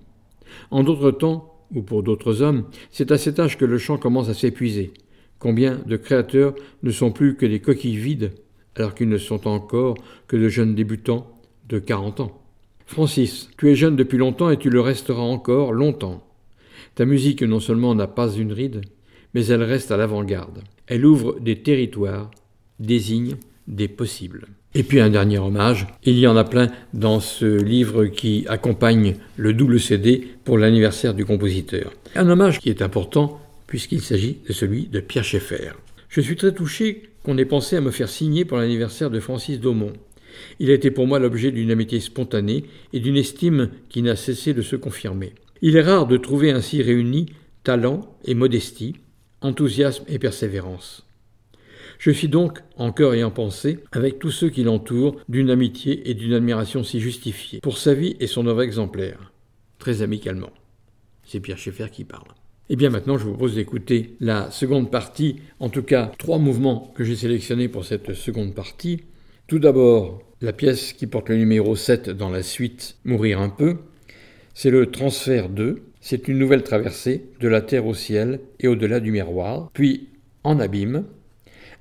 En 0.71 0.83
d'autres 0.83 1.11
temps, 1.11 1.55
ou 1.75 1.83
pour 1.83 2.03
d'autres 2.03 2.43
hommes, 2.43 2.67
c'est 2.91 3.11
à 3.13 3.19
cet 3.19 3.39
âge 3.41 3.59
que 3.59 3.65
le 3.65 3.79
chant 3.79 3.97
commence 3.97 4.29
à 4.29 4.35
s'épuiser. 4.35 4.93
Combien 5.39 5.81
de 5.87 5.97
créateurs 5.97 6.55
ne 6.83 6.91
sont 6.91 7.11
plus 7.11 7.37
que 7.37 7.47
des 7.47 7.61
coquilles 7.61 7.97
vides, 7.97 8.33
alors 8.77 8.95
qu'ils 8.95 9.09
ne 9.09 9.19
sont 9.19 9.47
encore 9.47 9.97
que 10.27 10.37
de 10.37 10.49
jeunes 10.49 10.75
débutants 10.75 11.27
de 11.69 11.79
quarante 11.79 12.21
ans 12.21 12.41
Francis, 12.87 13.51
tu 13.57 13.71
es 13.71 13.75
jeune 13.75 13.97
depuis 13.97 14.19
longtemps 14.19 14.51
et 14.51 14.59
tu 14.59 14.69
le 14.69 14.81
resteras 14.81 15.23
encore 15.23 15.73
longtemps. 15.73 16.27
Ta 16.95 17.07
musique 17.07 17.43
non 17.43 17.61
seulement 17.61 17.95
n'a 17.95 18.07
pas 18.07 18.31
une 18.31 18.53
ride, 18.53 18.83
mais 19.33 19.47
elle 19.47 19.63
reste 19.63 19.91
à 19.91 19.97
l'avant-garde. 19.97 20.63
Elle 20.87 21.07
ouvre 21.07 21.41
des 21.41 21.63
territoires, 21.63 22.31
désigne 22.79 23.37
des 23.67 23.89
possibles. 23.89 24.47
Et 24.77 24.83
puis 24.83 25.01
un 25.01 25.11
dernier 25.11 25.39
hommage, 25.39 25.87
il 26.03 26.19
y 26.19 26.27
en 26.27 26.37
a 26.37 26.43
plein 26.43 26.69
dans 26.93 27.21
ce 27.21 27.63
livre 27.63 28.07
qui 28.07 28.45
accompagne 28.49 29.15
le 29.37 29.53
double 29.53 29.79
CD 29.79 30.27
pour 30.45 30.59
l'anniversaire 30.59 31.15
du 31.15 31.25
compositeur. 31.25 31.93
Un 32.17 32.29
hommage 32.29 32.59
qui 32.59 32.71
est 32.71 32.83
important 32.83 33.41
puisqu'il 33.69 34.01
s'agit 34.01 34.39
de 34.47 34.53
celui 34.53 34.87
de 34.89 34.99
Pierre 34.99 35.25
Schaeffer. 35.25 35.73
Je 36.09 36.21
suis 36.21 36.37
très 36.37 36.53
touché 36.53 37.11
qu'on 37.23 37.39
ait 37.39 37.45
pensé 37.45 37.77
à 37.77 37.81
me 37.81 37.93
faire 37.93 38.09
signer 38.09 38.45
pour 38.45 38.59
l'anniversaire 38.59 39.11
de 39.11 39.21
Francis 39.21 39.61
Daumont. 39.61 39.93
Il 40.59 40.71
a 40.71 40.75
été 40.75 40.91
pour 40.91 41.07
moi 41.07 41.21
l'objet 41.21 41.53
d'une 41.53 41.71
amitié 41.71 42.01
spontanée 42.01 42.65
et 42.93 42.99
d'une 42.99 43.17
estime 43.17 43.71
qui 43.89 44.03
n'a 44.03 44.17
cessé 44.17 44.55
de 44.55 44.63
se 44.63 44.75
confirmer. 44.75 45.35
Il 45.63 45.77
est 45.77 45.83
rare 45.83 46.07
de 46.07 46.17
trouver 46.17 46.51
ainsi 46.51 46.83
réunis 46.83 47.27
talent 47.63 48.17
et 48.25 48.35
modestie, 48.35 48.97
enthousiasme 49.41 50.05
et 50.09 50.19
persévérance. 50.19 51.04
Je 51.99 52.11
suis 52.11 52.29
donc, 52.29 52.61
en 52.77 52.93
cœur 52.93 53.15
et 53.15 53.25
en 53.25 53.31
pensée, 53.31 53.79
avec 53.93 54.19
tous 54.19 54.31
ceux 54.31 54.51
qui 54.51 54.63
l'entourent, 54.63 55.17
d'une 55.29 55.51
amitié 55.51 56.09
et 56.11 56.15
d'une 56.15 56.35
admiration 56.35 56.85
si 56.85 57.01
justifiées, 57.01 57.61
pour 57.61 57.79
sa 57.79 57.95
vie 57.95 58.17
et 58.21 58.27
son 58.27 58.47
œuvre 58.47 58.63
exemplaire. 58.63 59.33
Très 59.79 60.03
amicalement. 60.03 60.53
C'est 61.25 61.41
Pierre 61.41 61.59
Schaeffer 61.59 61.89
qui 61.91 62.05
parle. 62.05 62.29
Et 62.71 62.75
eh 62.75 62.77
bien 62.77 62.89
maintenant, 62.89 63.19
je 63.19 63.25
vous 63.25 63.33
propose 63.33 63.57
d'écouter 63.57 64.17
la 64.21 64.51
seconde 64.51 64.91
partie, 64.91 65.37
en 65.61 65.69
tout 65.69 65.83
cas 65.83 66.11
trois 66.19 66.39
mouvements 66.39 66.93
que 66.95 67.05
j'ai 67.05 67.15
sélectionnés 67.15 67.69
pour 67.69 67.85
cette 67.85 68.15
seconde 68.15 68.55
partie. 68.55 69.03
Tout 69.47 69.59
d'abord, 69.59 70.23
la 70.41 70.55
pièce 70.55 70.95
qui 70.95 71.07
porte 71.07 71.29
le 71.29 71.37
numéro 71.37 71.77
7 71.77 72.09
dans 72.09 72.31
la 72.31 72.43
suite 72.43 72.97
Mourir 73.05 73.41
un 73.41 73.51
peu. 73.51 73.77
C'est 74.55 74.71
le 74.71 74.91
transfert 74.91 75.51
2. 75.51 75.83
C'est 76.01 76.27
une 76.29 76.39
nouvelle 76.39 76.63
traversée 76.63 77.25
de 77.41 77.49
la 77.49 77.61
terre 77.61 77.87
au 77.87 77.93
ciel 77.93 78.41
et 78.61 78.69
au-delà 78.69 79.01
du 79.01 79.11
miroir. 79.11 79.71
Puis, 79.75 80.09
en 80.43 80.59
abîme, 80.59 81.05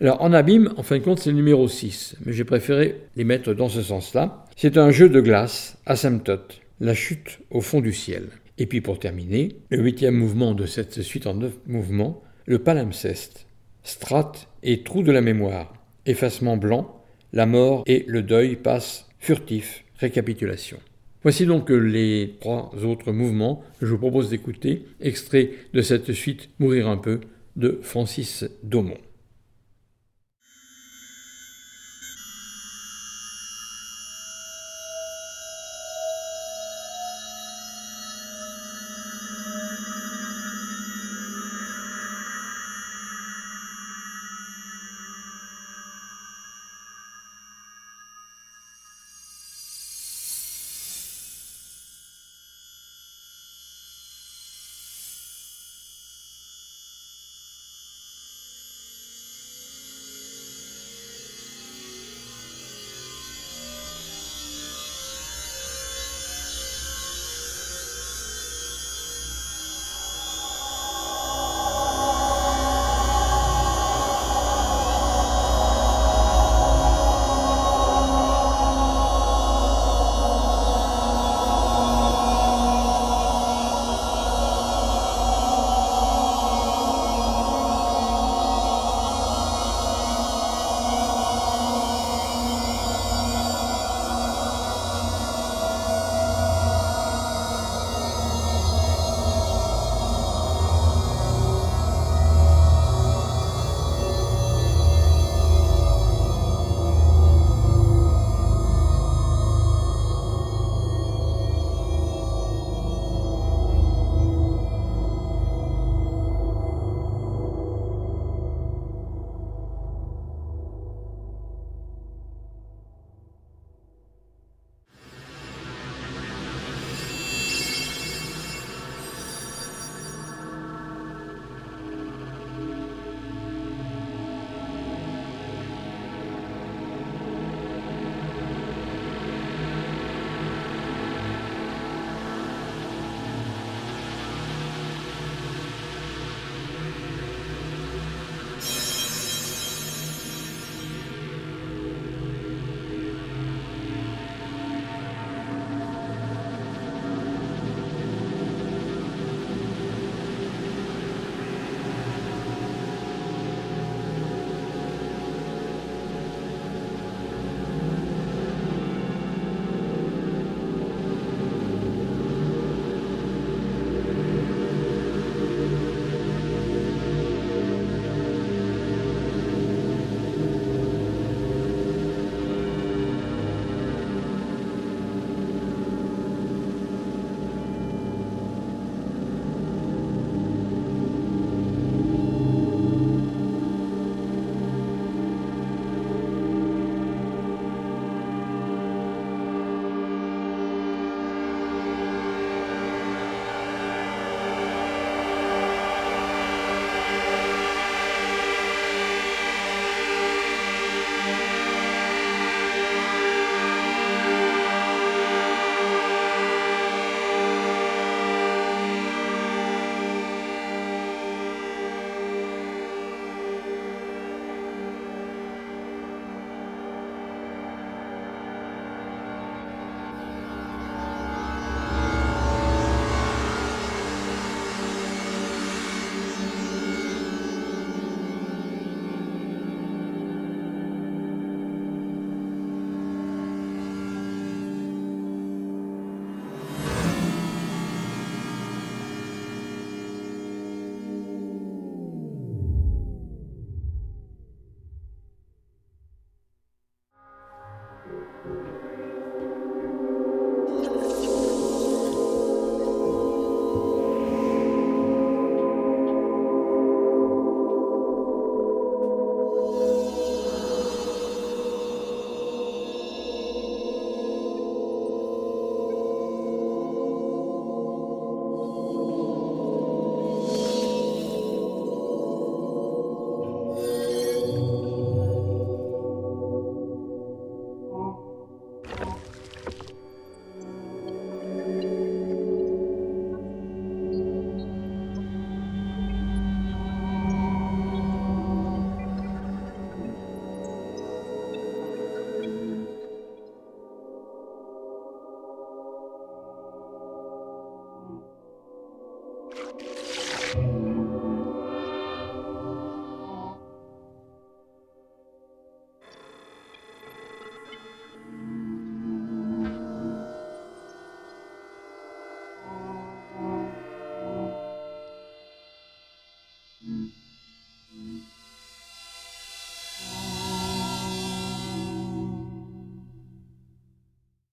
alors 0.02 0.22
en 0.22 0.34
abîme, 0.34 0.74
en 0.78 0.84
fin 0.84 0.98
de 0.98 1.04
compte, 1.04 1.20
c'est 1.20 1.30
le 1.30 1.36
numéro 1.36 1.68
6, 1.68 2.18
mais 2.26 2.34
j'ai 2.34 2.44
préféré 2.44 2.96
les 3.16 3.24
mettre 3.24 3.54
dans 3.54 3.70
ce 3.70 3.82
sens-là. 3.82 4.46
C'est 4.56 4.78
un 4.78 4.92
jeu 4.92 5.10
de 5.10 5.22
glace, 5.22 5.78
asymptote, 5.86 6.62
la 6.80 6.94
chute 6.94 7.40
au 7.52 7.62
fond 7.62 7.82
du 7.82 7.94
ciel. 7.94 8.30
Et 8.58 8.66
puis 8.66 8.82
pour 8.82 9.00
terminer, 9.00 9.56
le 9.70 9.80
huitième 9.80 10.16
mouvement 10.16 10.54
de 10.54 10.66
cette 10.66 11.02
suite 11.02 11.28
en 11.28 11.36
neuf 11.36 11.54
mouvements, 11.66 12.22
le 12.46 12.60
palimpseste, 12.60 13.48
strate 13.84 14.48
et 14.62 14.84
trou 14.84 15.04
de 15.04 15.12
la 15.12 15.22
mémoire, 15.22 15.74
effacement 16.06 16.58
blanc, 16.58 17.04
la 17.32 17.46
mort 17.46 17.84
et 17.88 18.06
le 18.08 18.22
deuil 18.22 18.56
passent 18.56 19.08
furtif, 19.20 19.84
récapitulation. 19.98 20.78
Voici 21.24 21.46
donc 21.46 21.70
les 21.70 22.36
trois 22.42 22.72
autres 22.84 23.12
mouvements 23.12 23.64
que 23.80 23.86
je 23.86 23.92
vous 23.92 23.98
propose 23.98 24.30
d'écouter, 24.30 24.86
extraits 25.00 25.52
de 25.74 25.82
cette 25.82 26.12
suite 26.12 26.50
Mourir 26.60 26.90
un 26.90 26.98
peu 26.98 27.22
de 27.56 27.80
Francis 27.82 28.46
Daumont. 28.62 28.98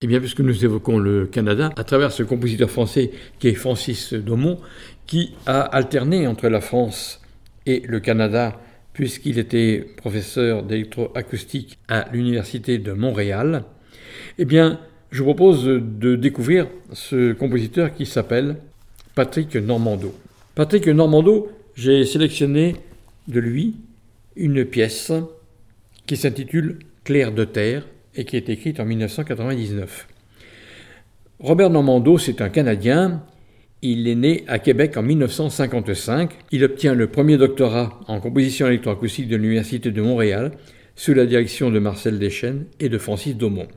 Eh 0.02 0.06
bien, 0.06 0.18
puisque 0.18 0.40
nous 0.40 0.64
évoquons 0.64 0.96
le 0.96 1.26
Canada, 1.26 1.68
à 1.76 1.84
travers 1.84 2.10
ce 2.10 2.22
compositeur 2.22 2.70
français 2.70 3.10
qui 3.38 3.48
est 3.48 3.54
Francis 3.54 4.14
Daumont, 4.14 4.58
qui 5.06 5.34
a 5.44 5.60
alterné 5.60 6.26
entre 6.26 6.48
la 6.48 6.62
France 6.62 7.20
et 7.66 7.82
le 7.86 8.00
Canada, 8.00 8.58
puisqu'il 8.94 9.38
était 9.38 9.86
professeur 9.98 10.62
d'électroacoustique 10.62 11.76
à 11.86 12.06
l'Université 12.14 12.78
de 12.78 12.92
Montréal, 12.92 13.64
eh 14.38 14.46
bien, 14.46 14.80
je 15.10 15.18
vous 15.22 15.34
propose 15.34 15.66
de 15.66 16.16
découvrir 16.16 16.66
ce 16.94 17.34
compositeur 17.34 17.92
qui 17.92 18.06
s'appelle 18.06 18.56
Patrick 19.14 19.54
Normando. 19.54 20.14
Patrick 20.54 20.86
Normando, 20.88 21.52
j'ai 21.74 22.06
sélectionné 22.06 22.76
de 23.28 23.38
lui 23.38 23.74
une 24.34 24.64
pièce 24.64 25.12
qui 26.06 26.16
s'intitule 26.16 26.78
Clair 27.04 27.32
de 27.32 27.44
terre 27.44 27.84
et 28.14 28.24
qui 28.24 28.36
est 28.36 28.48
écrite 28.48 28.80
en 28.80 28.84
1999. 28.84 30.08
Robert 31.38 31.70
Normando, 31.70 32.18
c'est 32.18 32.42
un 32.42 32.48
Canadien. 32.48 33.22
Il 33.82 34.06
est 34.08 34.14
né 34.14 34.44
à 34.46 34.58
Québec 34.58 34.96
en 34.96 35.02
1955. 35.02 36.30
Il 36.52 36.64
obtient 36.64 36.94
le 36.94 37.06
premier 37.06 37.38
doctorat 37.38 37.98
en 38.08 38.20
composition 38.20 38.66
électroacoustique 38.66 39.28
de 39.28 39.36
l'Université 39.36 39.90
de 39.90 40.02
Montréal 40.02 40.52
sous 40.96 41.14
la 41.14 41.24
direction 41.24 41.70
de 41.70 41.78
Marcel 41.78 42.18
Deschênes 42.18 42.66
et 42.78 42.90
de 42.90 42.98
Francis 42.98 43.36
Daumont. 43.36 43.68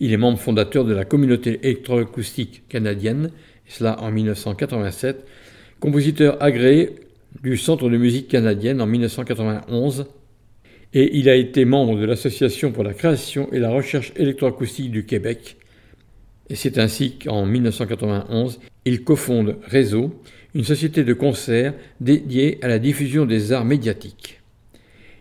Il 0.00 0.12
est 0.12 0.18
membre 0.18 0.38
fondateur 0.38 0.84
de 0.84 0.92
la 0.92 1.04
communauté 1.04 1.60
électroacoustique 1.62 2.68
canadienne, 2.68 3.30
cela 3.66 3.98
en 4.00 4.10
1987, 4.10 5.24
compositeur 5.80 6.42
agréé 6.42 6.96
du 7.42 7.56
Centre 7.56 7.88
de 7.88 7.96
musique 7.96 8.28
canadienne 8.28 8.80
en 8.80 8.86
1991 8.86 10.06
et 10.94 11.18
il 11.18 11.28
a 11.28 11.34
été 11.34 11.64
membre 11.64 11.98
de 11.98 12.04
l'Association 12.04 12.72
pour 12.72 12.84
la 12.84 12.94
création 12.94 13.52
et 13.52 13.58
la 13.58 13.70
recherche 13.70 14.12
électroacoustique 14.16 14.90
du 14.90 15.04
Québec. 15.04 15.56
Et 16.50 16.54
c'est 16.54 16.78
ainsi 16.78 17.18
qu'en 17.18 17.44
1991, 17.44 18.60
il 18.86 19.04
cofonde 19.04 19.58
Réseau, 19.66 20.22
une 20.54 20.64
société 20.64 21.04
de 21.04 21.12
concert 21.12 21.74
dédiée 22.00 22.58
à 22.62 22.68
la 22.68 22.78
diffusion 22.78 23.26
des 23.26 23.52
arts 23.52 23.66
médiatiques. 23.66 24.40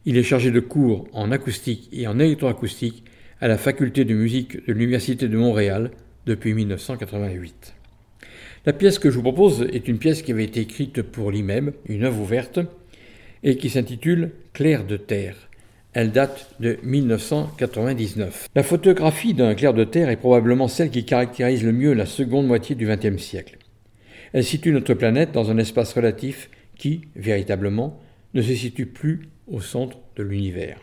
Il 0.06 0.18
est 0.18 0.24
chargé 0.24 0.52
de 0.52 0.62
cours 0.62 1.06
en 1.12 1.32
acoustique 1.32 1.90
et 1.92 2.08
en 2.08 2.18
électroacoustique 2.18 3.04
à 3.42 3.50
la 3.50 3.58
faculté 3.58 4.06
de 4.06 4.14
musique 4.14 4.66
de 4.66 4.72
l'Université 4.72 5.28
de 5.28 5.38
Montréal 5.38 5.92
depuis 6.26 6.54
1988. 6.54 7.74
La 8.66 8.74
pièce 8.74 9.00
que 9.00 9.10
je 9.10 9.16
vous 9.16 9.22
propose 9.22 9.68
est 9.74 9.88
une 9.88 10.00
pièce 10.00 10.22
qui 10.22 10.32
avait 10.32 10.46
été 10.46 10.62
écrite 10.62 11.02
pour 11.02 11.32
l'IMEB, 11.32 11.74
une 11.88 12.06
œuvre 12.06 12.22
ouverte, 12.22 12.60
et 13.44 13.58
qui 13.58 13.70
s'intitule 13.70 14.32
Clair 14.54 14.86
de 14.86 14.98
terre. 14.98 15.47
Elle 16.00 16.12
date 16.12 16.52
de 16.60 16.78
1999. 16.84 18.50
La 18.54 18.62
photographie 18.62 19.34
d'un 19.34 19.56
clair 19.56 19.74
de 19.74 19.84
terre 19.84 20.10
est 20.10 20.18
probablement 20.18 20.68
celle 20.68 20.92
qui 20.92 21.06
caractérise 21.06 21.64
le 21.64 21.72
mieux 21.72 21.94
la 21.94 22.06
seconde 22.06 22.46
moitié 22.46 22.76
du 22.76 22.86
XXe 22.86 23.18
siècle. 23.20 23.58
Elle 24.32 24.44
situe 24.44 24.72
notre 24.72 24.94
planète 24.94 25.32
dans 25.32 25.50
un 25.50 25.58
espace 25.58 25.94
relatif 25.94 26.52
qui, 26.78 27.02
véritablement, 27.16 28.00
ne 28.36 28.44
se 28.44 28.54
situe 28.54 28.86
plus 28.86 29.22
au 29.48 29.60
centre 29.60 29.98
de 30.16 30.22
l'univers. 30.22 30.80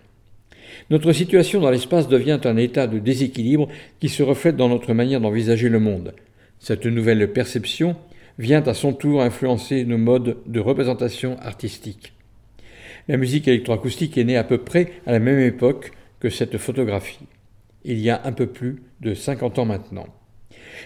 Notre 0.91 1.13
situation 1.13 1.61
dans 1.61 1.71
l'espace 1.71 2.09
devient 2.09 2.41
un 2.43 2.57
état 2.57 2.89
de 2.89 2.99
déséquilibre 2.99 3.69
qui 4.01 4.09
se 4.09 4.25
reflète 4.25 4.57
dans 4.57 4.69
notre 4.69 4.95
manière 4.95 5.21
d'envisager 5.21 5.69
le 5.69 5.79
monde. 5.79 6.13
Cette 6.59 6.87
nouvelle 6.87 7.33
perception 7.33 7.95
vient 8.41 8.65
à 8.65 8.75
son 8.75 8.93
tour 8.93 9.23
influencer 9.23 9.85
nos 9.85 9.97
modes 9.97 10.39
de 10.45 10.59
représentation 10.59 11.39
artistique. 11.39 12.14
La 13.07 13.19
musique 13.19 13.49
électroacoustique 13.49 14.17
est 14.17 14.25
née 14.25 14.37
à 14.37 14.45
peu 14.45 14.59
près 14.59 14.93
à 15.07 15.13
la 15.13 15.19
même 15.19 15.41
époque 15.41 15.93
que 16.21 16.31
cette 16.31 16.57
photographie, 16.57 17.27
il 17.85 18.01
y 18.01 18.09
a 18.09 18.23
un 18.25 18.33
peu 18.33 18.47
plus 18.47 18.83
de 19.01 19.13
50 19.13 19.59
ans 19.59 19.67
maintenant. 19.67 20.07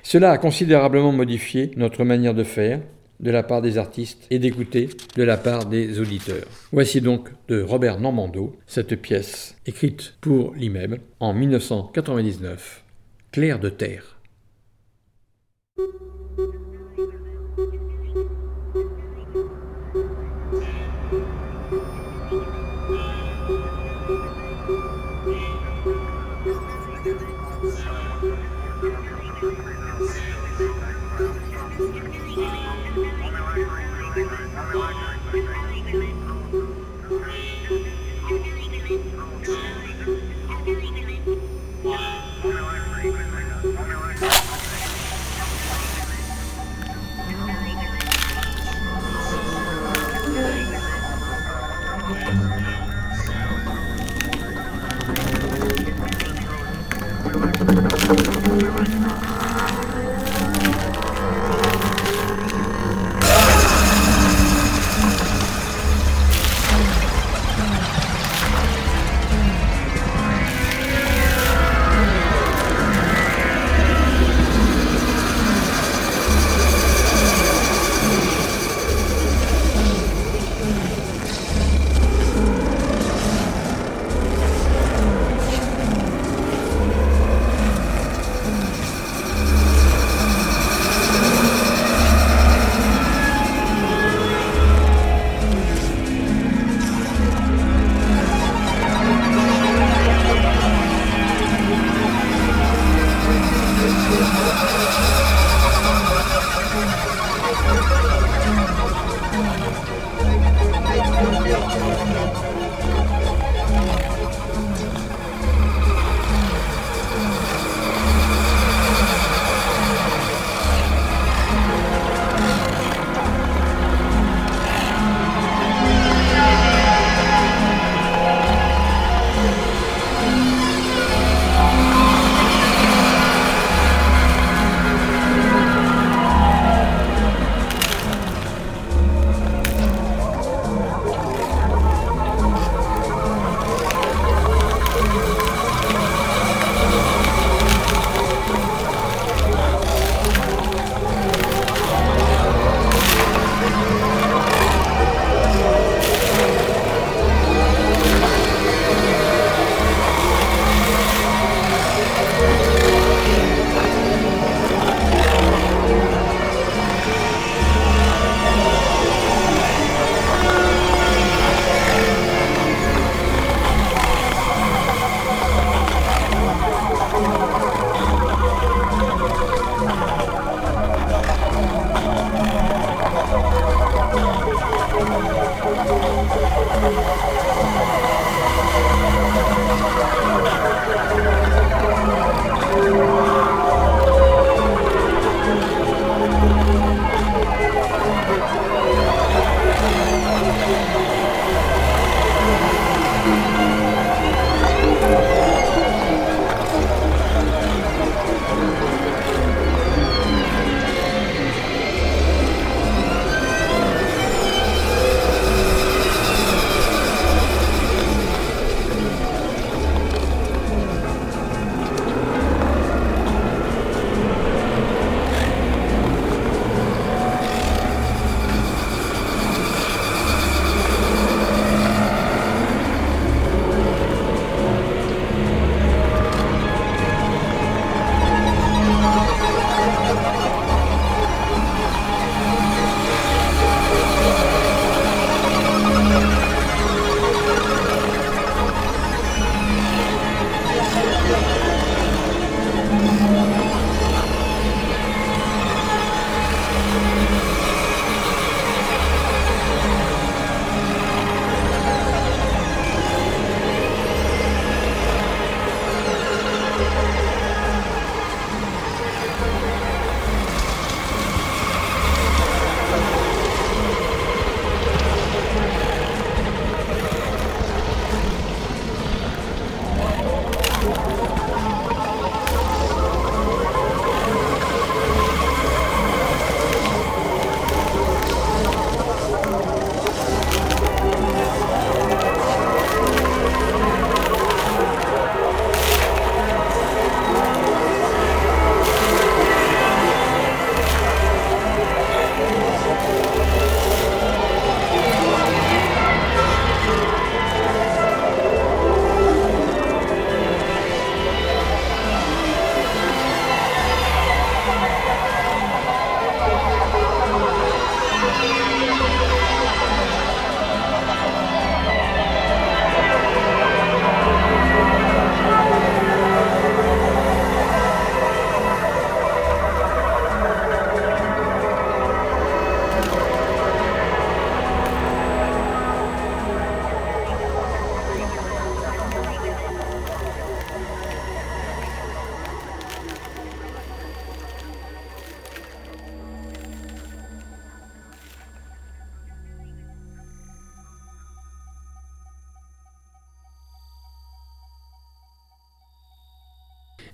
Cela 0.03 0.33
a 0.33 0.39
considérablement 0.39 1.13
modifié 1.13 1.71
notre 1.77 2.05
manière 2.05 2.35
de 2.35 2.43
faire 2.43 2.81
de 3.21 3.31
la 3.31 3.43
part 3.43 3.63
des 3.63 3.79
artistes 3.79 4.27
et 4.31 4.39
d'écouter 4.39 4.89
de 5.17 5.23
la 5.23 5.37
part 5.37 5.67
des 5.67 6.01
auditeurs. 6.01 6.47
Voici 6.73 7.01
donc 7.01 7.29
de 7.49 7.63
Robert 7.63 8.01
Normando 8.01 8.57
cette 8.67 8.97
pièce 8.97 9.57
écrite 9.67 10.15
pour 10.21 10.55
l'IMEB 10.55 10.97
en 11.21 11.33
1999, 11.33 12.85
Clair 13.33 13.59
de 13.59 13.69
terre. 13.69 14.19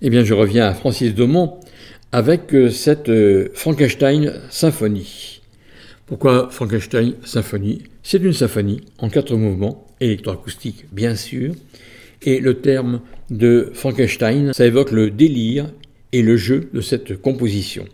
Eh 0.07 0.11
bien, 0.11 0.23
je 0.23 0.35
reviens 0.35 0.67
à 0.67 0.75
Francis 0.75 1.15
Domont 1.15 1.61
avec 2.13 2.55
euh, 2.55 2.69
cette 2.69 3.09
euh, 3.09 3.49
Frankenstein 3.55 4.35
symphonie. 4.51 5.41
Pourquoi 6.05 6.51
Frankenstein 6.51 7.15
symphonie? 7.25 7.85
C'est 8.03 8.19
une 8.19 8.35
symphonie 8.35 8.83
en 8.99 9.09
quatre 9.09 9.35
mouvements, 9.35 9.87
électroacoustique 10.01 10.85
bien 10.93 11.15
sûr, 11.15 11.55
et 12.21 12.39
le 12.39 12.61
terme 12.61 13.01
de 13.31 13.71
Frankenstein, 13.73 14.53
ça 14.53 14.67
évoque 14.67 14.91
le 14.91 15.11
délire 15.11 15.73
et 16.13 16.21
le 16.21 16.37
jeu 16.37 16.69
de 16.75 16.83
cette 16.83 17.17
composition. 17.23 17.87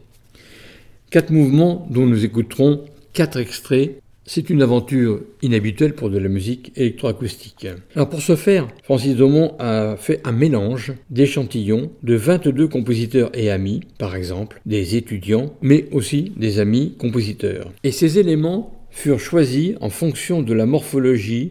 Quatre 1.10 1.30
mouvements 1.30 1.86
dont 1.92 2.06
nous 2.06 2.24
écouterons 2.24 2.86
quatre 3.12 3.38
extraits 3.38 4.00
c'est 4.24 4.50
une 4.50 4.62
aventure 4.62 5.20
inhabituelle 5.42 5.94
pour 5.94 6.10
de 6.10 6.18
la 6.18 6.28
musique 6.28 6.72
électroacoustique. 6.76 7.66
Alors 7.94 8.08
pour 8.08 8.22
ce 8.22 8.36
faire, 8.36 8.68
Francis 8.84 9.16
Domont 9.16 9.54
a 9.58 9.96
fait 9.96 10.20
un 10.24 10.32
mélange 10.32 10.92
d'échantillons 11.10 11.90
de 12.02 12.14
22 12.14 12.68
compositeurs 12.68 13.30
et 13.34 13.50
amis, 13.50 13.80
par 13.98 14.14
exemple 14.14 14.60
des 14.66 14.96
étudiants, 14.96 15.54
mais 15.62 15.86
aussi 15.90 16.32
des 16.36 16.58
amis 16.58 16.94
compositeurs. 16.98 17.72
Et 17.82 17.92
ces 17.92 18.18
éléments 18.18 18.86
furent 18.90 19.20
choisis 19.20 19.74
en 19.80 19.90
fonction 19.90 20.42
de 20.42 20.52
la 20.52 20.66
morphologie, 20.66 21.50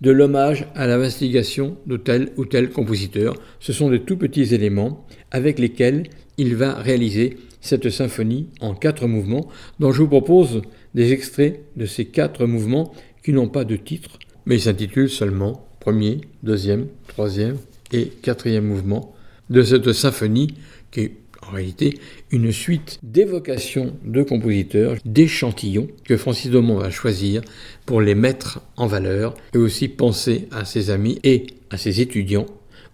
de 0.00 0.10
l'hommage 0.10 0.66
à 0.74 0.86
l'investigation 0.86 1.76
de 1.86 1.96
tel 1.96 2.30
ou 2.36 2.44
tel 2.44 2.70
compositeur. 2.70 3.34
Ce 3.58 3.72
sont 3.72 3.90
de 3.90 3.96
tout 3.96 4.16
petits 4.16 4.54
éléments 4.54 5.06
avec 5.30 5.58
lesquels 5.58 6.04
il 6.36 6.54
va 6.54 6.74
réaliser 6.74 7.36
cette 7.60 7.90
symphonie 7.90 8.48
en 8.60 8.74
quatre 8.74 9.06
mouvements 9.06 9.48
dont 9.80 9.90
je 9.90 10.02
vous 10.02 10.08
propose 10.08 10.62
des 10.94 11.12
extraits 11.12 11.60
de 11.76 11.86
ces 11.86 12.06
quatre 12.06 12.46
mouvements 12.46 12.92
qui 13.24 13.32
n'ont 13.32 13.48
pas 13.48 13.64
de 13.64 13.76
titre, 13.76 14.18
mais 14.46 14.58
s'intitulent 14.58 15.10
seulement 15.10 15.66
premier, 15.80 16.20
deuxième, 16.42 16.86
troisième 17.06 17.56
et 17.92 18.06
quatrième 18.06 18.64
mouvement 18.64 19.14
de 19.50 19.62
cette 19.62 19.92
symphonie 19.92 20.54
qui 20.90 21.00
est 21.00 21.12
en 21.46 21.52
réalité 21.52 21.98
une 22.30 22.52
suite 22.52 22.98
d'évocations 23.02 23.94
de 24.04 24.22
compositeurs, 24.22 24.96
d'échantillons 25.04 25.88
que 26.04 26.16
Francis 26.16 26.50
Domont 26.50 26.78
va 26.78 26.90
choisir 26.90 27.42
pour 27.86 28.00
les 28.00 28.14
mettre 28.14 28.60
en 28.76 28.86
valeur 28.86 29.34
et 29.54 29.58
aussi 29.58 29.88
penser 29.88 30.48
à 30.50 30.64
ses 30.64 30.90
amis 30.90 31.18
et 31.24 31.46
à 31.70 31.76
ses 31.76 32.00
étudiants 32.00 32.46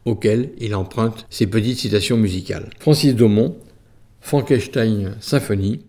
auxquels 0.05 0.51
il 0.59 0.75
emprunte 0.75 1.27
ses 1.31 1.47
petites 1.47 1.79
citations 1.79 2.17
musicales. 2.17 2.71
Francis 2.79 3.15
Domont, 3.15 3.57
Frankenstein 4.21 5.17
Symphonie, 5.21 5.81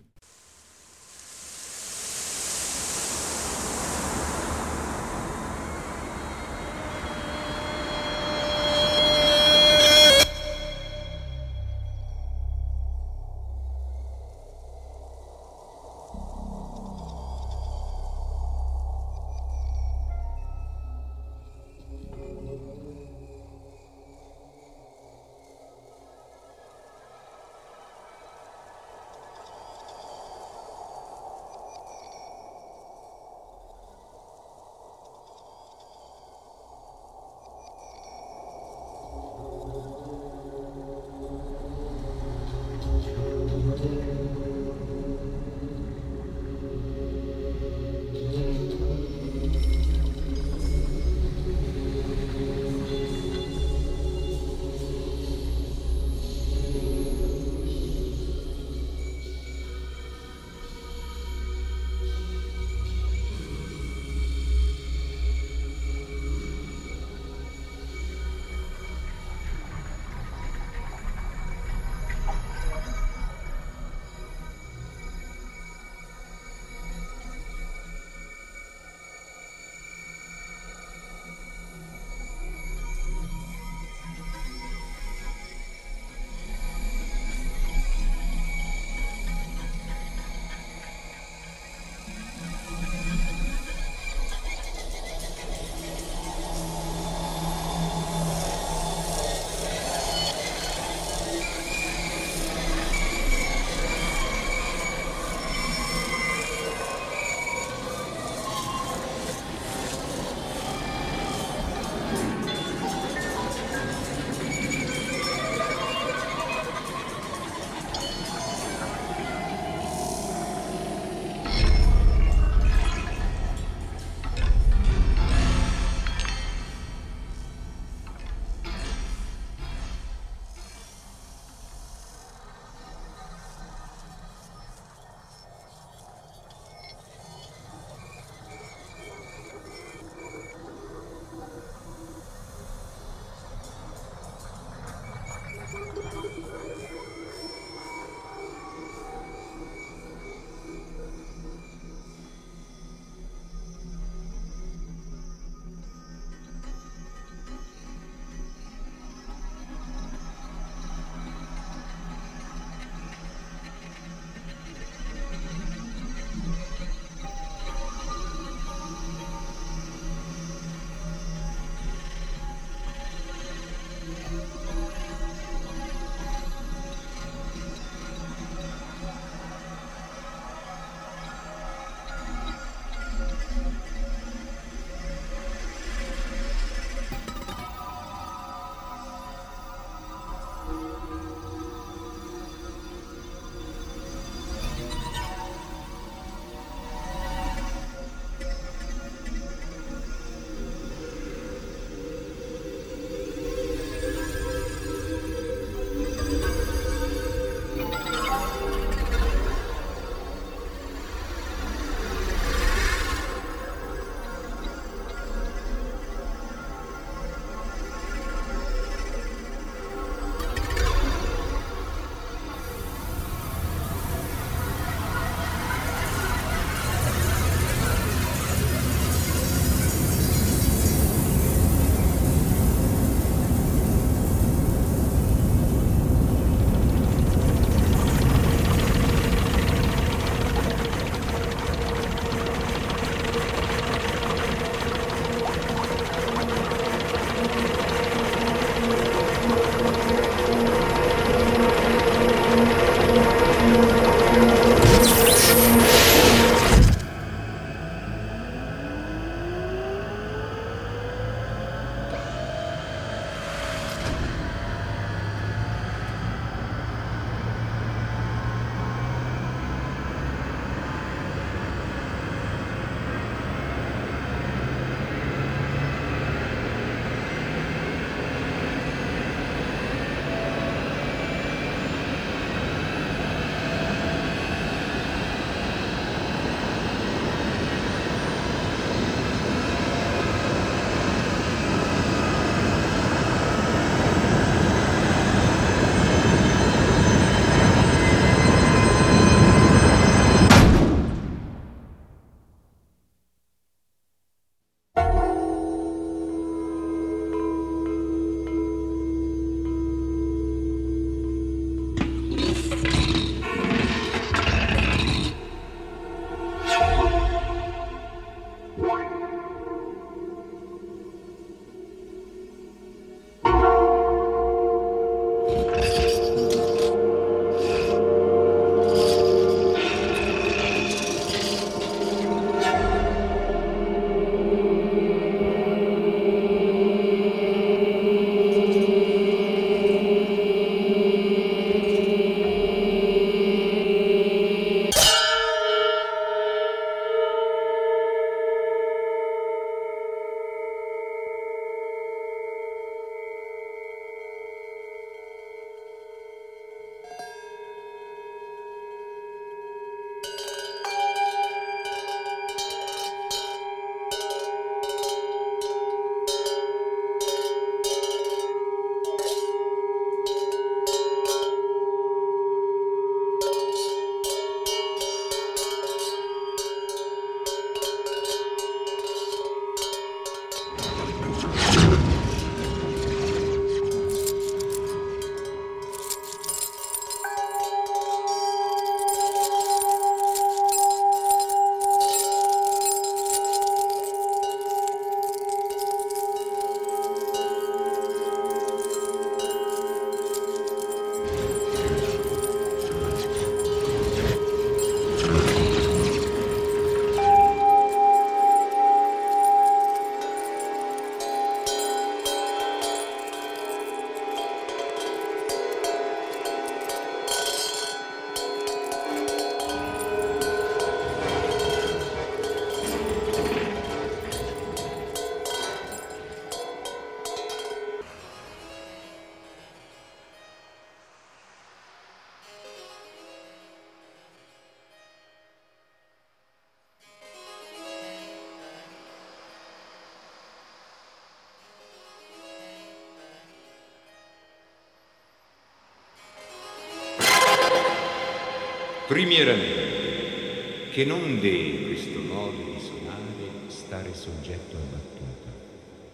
Primieramente, 449.08 450.90
che 450.90 451.06
non 451.06 451.40
deve 451.40 451.86
questo 451.86 452.20
modo 452.22 452.58
di 452.58 452.80
suonare 452.80 453.52
stare 453.68 454.12
soggetto 454.16 454.78
a 454.78 454.80
battuta, 454.80 455.52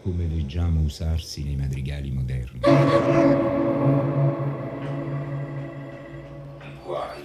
come 0.02 0.28
leggiamo 0.28 0.82
usarsi 0.82 1.46
nei 1.46 1.56
madrigali 1.56 2.12
moderni. 2.12 2.60
Quali, 6.84 7.24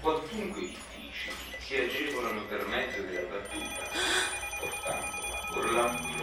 quantunque 0.00 0.60
difficili, 0.60 1.34
si 1.58 1.74
agevolano 1.74 2.44
per 2.46 2.66
mezzo 2.68 3.02
della 3.02 3.26
battuta, 3.28 3.82
portandola 4.60 5.30
or 5.56 5.72
lampido, 5.72 6.22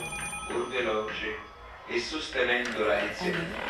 or 0.53 0.69
veloce 0.69 1.35
e 1.89 1.99
sostenendola 1.99 3.01
insieme 3.01 3.66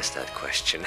ask 0.00 0.14
that 0.14 0.32
question. 0.32 0.80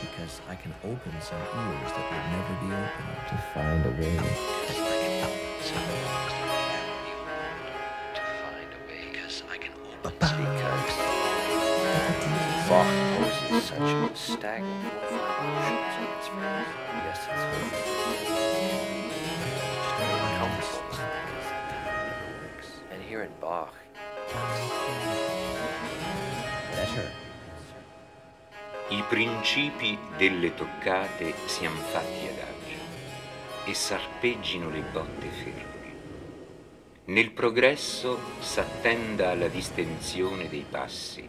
because 0.00 0.40
I 0.48 0.54
can 0.54 0.72
open 0.84 1.12
some 1.20 1.42
ears 1.42 1.90
that 1.90 2.06
would 2.06 2.26
never 2.30 2.54
be 2.62 2.70
open 2.70 3.06
to 3.30 3.36
find 3.52 3.82
a 3.84 3.90
way. 3.98 4.14
Fuck 12.68 12.90
poses 13.16 13.64
such 13.64 13.80
a 13.80 14.08
emotions 15.48 15.94
on 15.96 16.06
its 16.16 16.28
friends. 16.28 16.70
Yes, 16.94 17.26
it's 17.32 17.44
works. 23.18 23.30
And 23.30 23.38
Bach. 23.40 23.72
I 28.90 29.02
principi 29.08 29.98
delle 30.16 30.54
toccate 30.54 31.34
sian 31.46 31.74
fatti 31.74 32.28
adagio 32.28 32.78
e 33.66 33.74
s'arpeggino 33.74 34.70
le 34.70 34.80
botte 34.80 35.28
ferme. 35.28 35.76
Nel 37.06 37.32
progresso 37.32 38.18
s'attenda 38.40 39.30
alla 39.30 39.48
distensione 39.48 40.48
dei 40.48 40.64
passi, 40.68 41.28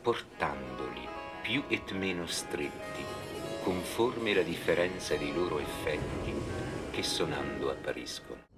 portandoli 0.00 1.06
più 1.42 1.64
et 1.68 1.92
meno 1.92 2.26
stretti, 2.26 3.04
conforme 3.62 4.34
la 4.34 4.42
differenza 4.42 5.16
dei 5.16 5.32
loro 5.34 5.58
effetti 5.58 6.34
che 6.90 7.02
sonando 7.02 7.70
appariscono. 7.70 8.55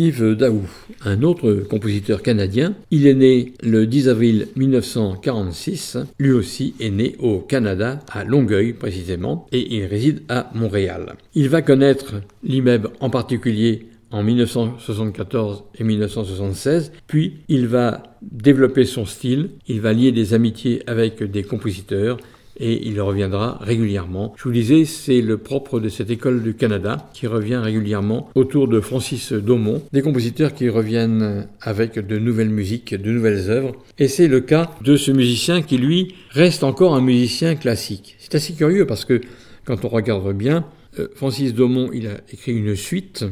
Yves 0.00 0.34
Daou, 0.34 0.62
un 1.04 1.22
autre 1.22 1.56
compositeur 1.68 2.22
canadien. 2.22 2.74
Il 2.90 3.06
est 3.06 3.12
né 3.12 3.52
le 3.62 3.86
10 3.86 4.08
avril 4.08 4.48
1946. 4.56 5.98
Lui 6.18 6.30
aussi 6.30 6.72
est 6.80 6.88
né 6.88 7.16
au 7.18 7.40
Canada, 7.40 8.00
à 8.10 8.24
Longueuil 8.24 8.72
précisément, 8.72 9.46
et 9.52 9.76
il 9.76 9.84
réside 9.84 10.22
à 10.30 10.50
Montréal. 10.54 11.16
Il 11.34 11.50
va 11.50 11.60
connaître 11.60 12.14
l'IMEB 12.42 12.86
en 13.00 13.10
particulier 13.10 13.88
en 14.10 14.22
1974 14.22 15.64
et 15.78 15.84
1976, 15.84 16.92
puis 17.06 17.34
il 17.48 17.66
va 17.66 18.16
développer 18.22 18.86
son 18.86 19.04
style, 19.04 19.50
il 19.68 19.82
va 19.82 19.92
lier 19.92 20.12
des 20.12 20.32
amitiés 20.32 20.82
avec 20.86 21.22
des 21.22 21.42
compositeurs, 21.42 22.16
et 22.60 22.86
il 22.86 23.00
reviendra 23.00 23.58
régulièrement. 23.60 24.34
Je 24.36 24.44
vous 24.44 24.52
disais, 24.52 24.84
c'est 24.84 25.20
le 25.20 25.38
propre 25.38 25.80
de 25.80 25.88
cette 25.88 26.10
école 26.10 26.42
du 26.42 26.54
Canada 26.54 27.08
qui 27.14 27.26
revient 27.26 27.56
régulièrement 27.56 28.28
autour 28.34 28.68
de 28.68 28.80
Francis 28.80 29.32
Daumont, 29.32 29.82
des 29.92 30.02
compositeurs 30.02 30.54
qui 30.54 30.68
reviennent 30.68 31.48
avec 31.60 31.98
de 31.98 32.18
nouvelles 32.18 32.50
musiques, 32.50 32.94
de 32.94 33.10
nouvelles 33.10 33.50
œuvres. 33.50 33.72
Et 33.98 34.08
c'est 34.08 34.28
le 34.28 34.40
cas 34.40 34.70
de 34.82 34.96
ce 34.96 35.10
musicien 35.10 35.62
qui, 35.62 35.78
lui, 35.78 36.14
reste 36.30 36.62
encore 36.62 36.94
un 36.94 37.00
musicien 37.00 37.56
classique. 37.56 38.16
C'est 38.18 38.34
assez 38.34 38.52
curieux 38.52 38.86
parce 38.86 39.04
que 39.04 39.20
quand 39.64 39.84
on 39.84 39.88
regarde 39.88 40.32
bien, 40.36 40.66
euh, 40.98 41.08
Francis 41.14 41.54
Daumont, 41.54 41.90
il 41.92 42.06
a 42.06 42.20
écrit 42.32 42.52
une 42.52 42.76
suite 42.76 43.24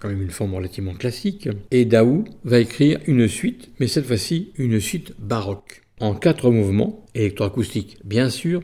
quand 0.00 0.08
même 0.08 0.22
une 0.22 0.30
forme 0.30 0.54
relativement 0.54 0.94
classique. 0.94 1.48
Et 1.72 1.84
Daou 1.84 2.24
va 2.44 2.60
écrire 2.60 3.00
une 3.06 3.26
suite, 3.26 3.70
mais 3.80 3.88
cette 3.88 4.06
fois-ci 4.06 4.52
une 4.56 4.80
suite 4.80 5.14
baroque 5.18 5.82
en 6.00 6.14
quatre 6.14 6.50
mouvements, 6.50 7.06
électroacoustiques 7.14 7.98
bien 8.04 8.30
sûr. 8.30 8.62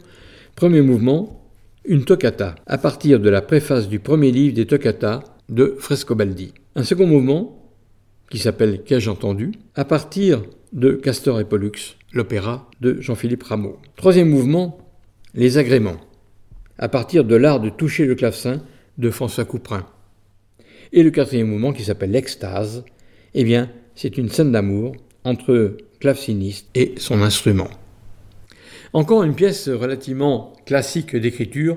Premier 0.54 0.82
mouvement, 0.82 1.50
une 1.84 2.04
toccata, 2.04 2.54
à 2.66 2.78
partir 2.78 3.20
de 3.20 3.28
la 3.28 3.42
préface 3.42 3.88
du 3.88 3.98
premier 3.98 4.30
livre 4.30 4.54
des 4.54 4.66
toccata 4.66 5.20
de 5.48 5.76
Frescobaldi. 5.78 6.54
Un 6.76 6.84
second 6.84 7.06
mouvement, 7.06 7.72
qui 8.30 8.38
s'appelle 8.38 8.82
Qu'ai-je 8.82 9.10
entendu, 9.10 9.52
à 9.74 9.84
partir 9.84 10.42
de 10.72 10.92
Castor 10.92 11.40
et 11.40 11.44
Pollux, 11.44 11.96
l'opéra 12.12 12.70
de 12.80 13.00
Jean-Philippe 13.00 13.42
Rameau. 13.42 13.78
Troisième 13.96 14.28
mouvement, 14.28 14.78
les 15.34 15.58
agréments, 15.58 16.00
à 16.78 16.88
partir 16.88 17.24
de 17.24 17.36
l'art 17.36 17.60
de 17.60 17.68
toucher 17.68 18.06
le 18.06 18.14
clavecin 18.14 18.62
de 18.98 19.10
François 19.10 19.44
Couperin. 19.44 19.86
Et 20.92 21.02
le 21.02 21.10
quatrième 21.10 21.48
mouvement, 21.48 21.72
qui 21.72 21.84
s'appelle 21.84 22.12
l'extase, 22.12 22.84
eh 23.34 23.44
bien, 23.44 23.70
c'est 23.94 24.16
une 24.16 24.28
scène 24.28 24.52
d'amour 24.52 24.94
entre 25.24 25.76
claveciniste 26.00 26.68
et 26.74 26.94
son 26.98 27.22
instrument. 27.22 27.68
Encore 28.92 29.24
une 29.24 29.34
pièce 29.34 29.68
relativement 29.68 30.52
classique 30.66 31.16
d'écriture. 31.16 31.76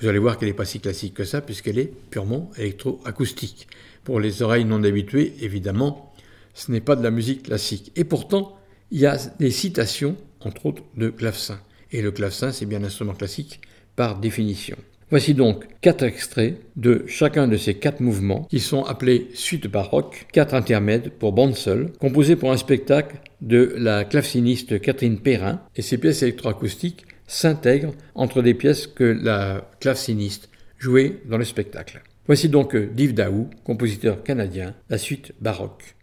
Vous 0.00 0.08
allez 0.08 0.18
voir 0.18 0.38
qu'elle 0.38 0.48
n'est 0.48 0.54
pas 0.54 0.64
si 0.64 0.80
classique 0.80 1.14
que 1.14 1.24
ça, 1.24 1.40
puisqu'elle 1.40 1.78
est 1.78 1.92
purement 2.10 2.50
électroacoustique. 2.56 3.68
Pour 4.04 4.20
les 4.20 4.42
oreilles 4.42 4.64
non 4.64 4.82
habituées, 4.82 5.34
évidemment, 5.40 6.14
ce 6.54 6.72
n'est 6.72 6.80
pas 6.80 6.96
de 6.96 7.02
la 7.02 7.10
musique 7.10 7.42
classique. 7.44 7.92
Et 7.96 8.04
pourtant, 8.04 8.56
il 8.90 9.00
y 9.00 9.06
a 9.06 9.16
des 9.38 9.50
citations, 9.50 10.16
entre 10.40 10.66
autres, 10.66 10.82
de 10.96 11.10
clavecin. 11.10 11.60
Et 11.92 12.02
le 12.02 12.10
clavecin, 12.10 12.52
c'est 12.52 12.66
bien 12.66 12.80
un 12.80 12.86
instrument 12.86 13.14
classique 13.14 13.60
par 13.94 14.18
définition. 14.18 14.76
Voici 15.08 15.34
donc 15.34 15.66
quatre 15.82 16.02
extraits 16.02 16.60
de 16.74 17.04
chacun 17.06 17.46
de 17.46 17.56
ces 17.56 17.74
quatre 17.74 18.00
mouvements 18.00 18.42
qui 18.50 18.58
sont 18.58 18.82
appelés 18.82 19.28
suite 19.34 19.68
baroque, 19.68 20.26
quatre 20.32 20.54
intermèdes 20.54 21.10
pour 21.10 21.32
bande 21.32 21.54
seule, 21.54 21.92
composés 22.00 22.34
pour 22.34 22.50
un 22.50 22.56
spectacle 22.56 23.20
de 23.40 23.72
la 23.78 24.04
claveciniste 24.04 24.80
Catherine 24.80 25.20
Perrin, 25.20 25.60
et 25.76 25.82
ces 25.82 25.98
pièces 25.98 26.22
électroacoustiques 26.22 27.06
s'intègrent 27.28 27.94
entre 28.16 28.42
des 28.42 28.54
pièces 28.54 28.88
que 28.88 29.04
la 29.04 29.70
claveciniste 29.78 30.48
jouait 30.78 31.20
dans 31.26 31.38
le 31.38 31.44
spectacle. 31.44 32.02
Voici 32.26 32.48
donc 32.48 32.74
Div 32.76 33.14
Daou, 33.14 33.48
compositeur 33.62 34.24
canadien, 34.24 34.74
la 34.90 34.98
suite 34.98 35.32
baroque. 35.40 35.95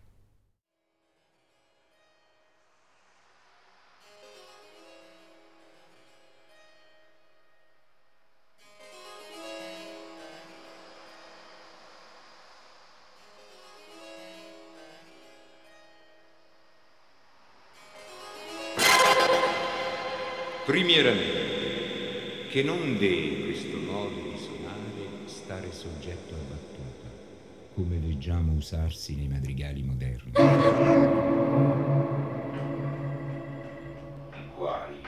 Come 27.74 27.98
leggiamo 27.98 28.52
usarsi 28.54 29.16
nei 29.16 29.28
madrigali 29.28 29.82
moderni. 29.82 30.32
I 34.32 34.48
quali, 34.56 35.02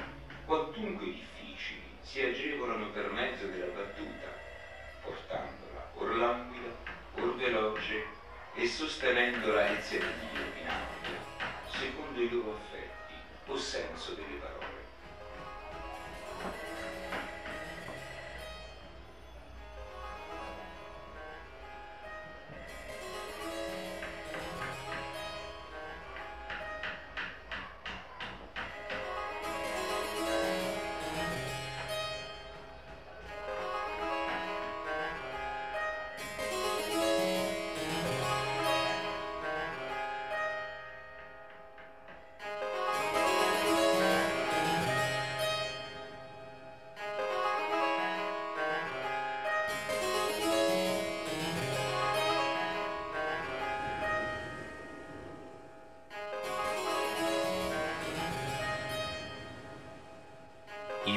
quantunque 0.45 1.05
difficili, 1.05 1.84
si 2.01 2.22
agevolano 2.22 2.89
per 2.89 3.11
mezzo 3.11 3.45
della 3.45 3.68
battuta, 3.68 4.34
portandola 5.03 5.91
or 5.93 6.16
languida, 6.16 6.74
or 7.18 7.36
veloce 7.36 8.03
e 8.55 8.68
sostenendola 8.68 9.68
insieme 9.68 10.05
di 10.20 10.26
secondo 11.78 12.20
i 12.20 12.30
loro 12.30 12.55
affetti 12.55 13.13
o 13.45 13.57
senso 13.57 14.13
delle 14.13 14.39
parole. 14.39 14.64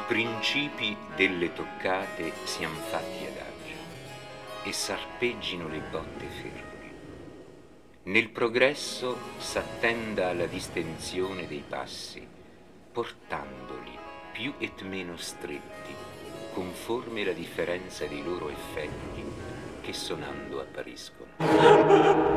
Principi 0.09 0.97
delle 1.17 1.53
toccate 1.53 2.33
siano 2.45 2.77
fatti 2.77 3.27
adagio 3.27 3.77
e 4.65 4.73
s'arpeggino 4.73 5.69
le 5.69 5.81
botte 5.81 6.27
ferme. 6.41 6.93
Nel 8.05 8.31
progresso 8.31 9.19
s'attenda 9.37 10.31
alla 10.31 10.47
distensione 10.47 11.47
dei 11.47 11.63
passi, 11.69 12.27
portandoli 12.91 13.99
più 14.33 14.55
et 14.57 14.81
meno 14.81 15.19
stretti, 15.19 15.95
conforme 16.55 17.23
la 17.23 17.33
differenza 17.33 18.07
dei 18.07 18.25
loro 18.25 18.49
effetti 18.49 19.23
che 19.83 19.93
sonando 19.93 20.59
appariscono. 20.59 22.28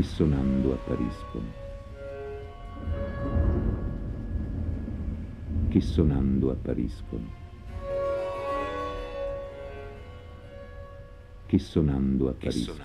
che 0.00 0.06
sonando 0.06 0.72
appariscono. 0.72 1.52
Che 5.68 5.80
sonando 5.82 6.50
appariscono. 6.50 7.30
Che 11.44 11.58
sonando 11.58 12.30
appariscono. 12.30 12.78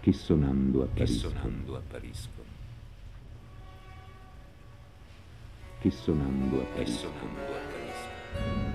Che 0.00 0.12
sonando 0.12 0.82
appariscono. 0.82 0.98
Che 0.98 1.06
sonando 1.16 1.76
appariscono. 1.76 2.44
Che 5.78 5.90
sonando 5.90 6.60
appariscono. 6.60 8.65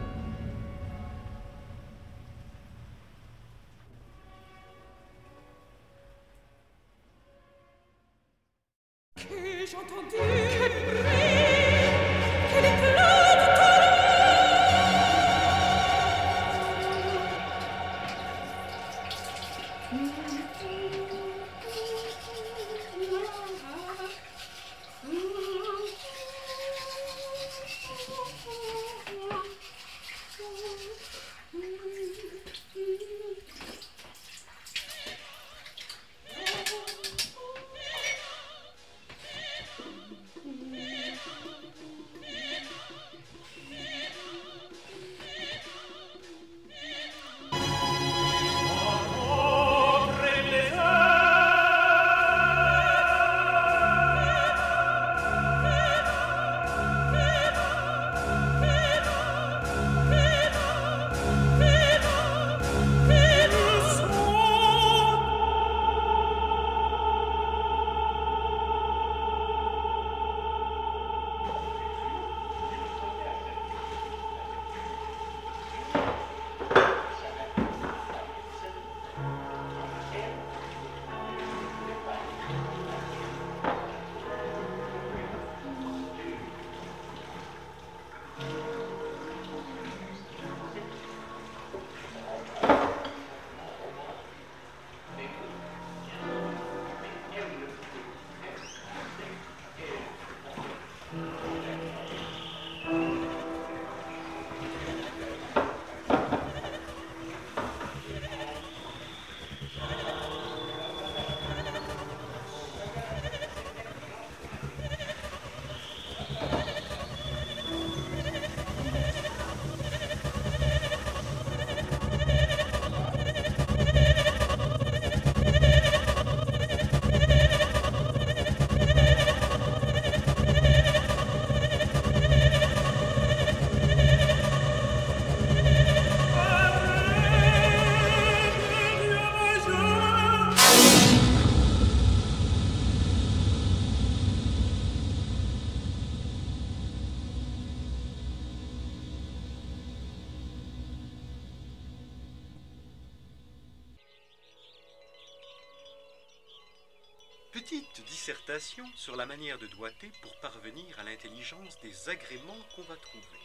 Petite 157.62 158.04
dissertation 158.08 158.84
sur 158.96 159.16
la 159.16 159.28
manière 159.28 159.60
de 159.60 159.68
doigter 159.68 160.12
pour 160.24 160.36
parvenir 160.40 161.00
à 161.00 161.04
l'intelligence 161.04 161.80
des 161.84 162.10
agréments 162.10 162.58
qu'on 162.76 162.82
va 162.82 162.96
trouver. 162.96 163.40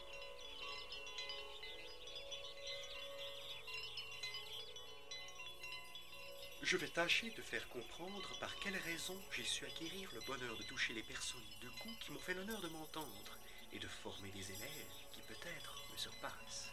Je 6.62 6.78
vais 6.78 6.88
tâcher 6.88 7.28
de 7.28 7.42
faire 7.42 7.68
comprendre 7.68 8.38
par 8.40 8.58
quelles 8.60 8.78
raisons 8.78 9.20
j'ai 9.32 9.44
su 9.44 9.66
acquérir 9.66 10.08
le 10.14 10.20
bonheur 10.22 10.56
de 10.56 10.62
toucher 10.62 10.94
les 10.94 11.02
personnes 11.02 11.50
de 11.60 11.68
goût 11.68 11.94
qui 12.00 12.10
m'ont 12.10 12.18
fait 12.18 12.32
l'honneur 12.32 12.62
de 12.62 12.68
m'entendre 12.68 13.36
et 13.74 13.78
de 13.78 13.88
former 14.02 14.30
des 14.30 14.50
élèves 14.50 14.94
qui 15.12 15.20
peut-être 15.28 15.74
me 15.92 15.98
surpassent. 15.98 16.70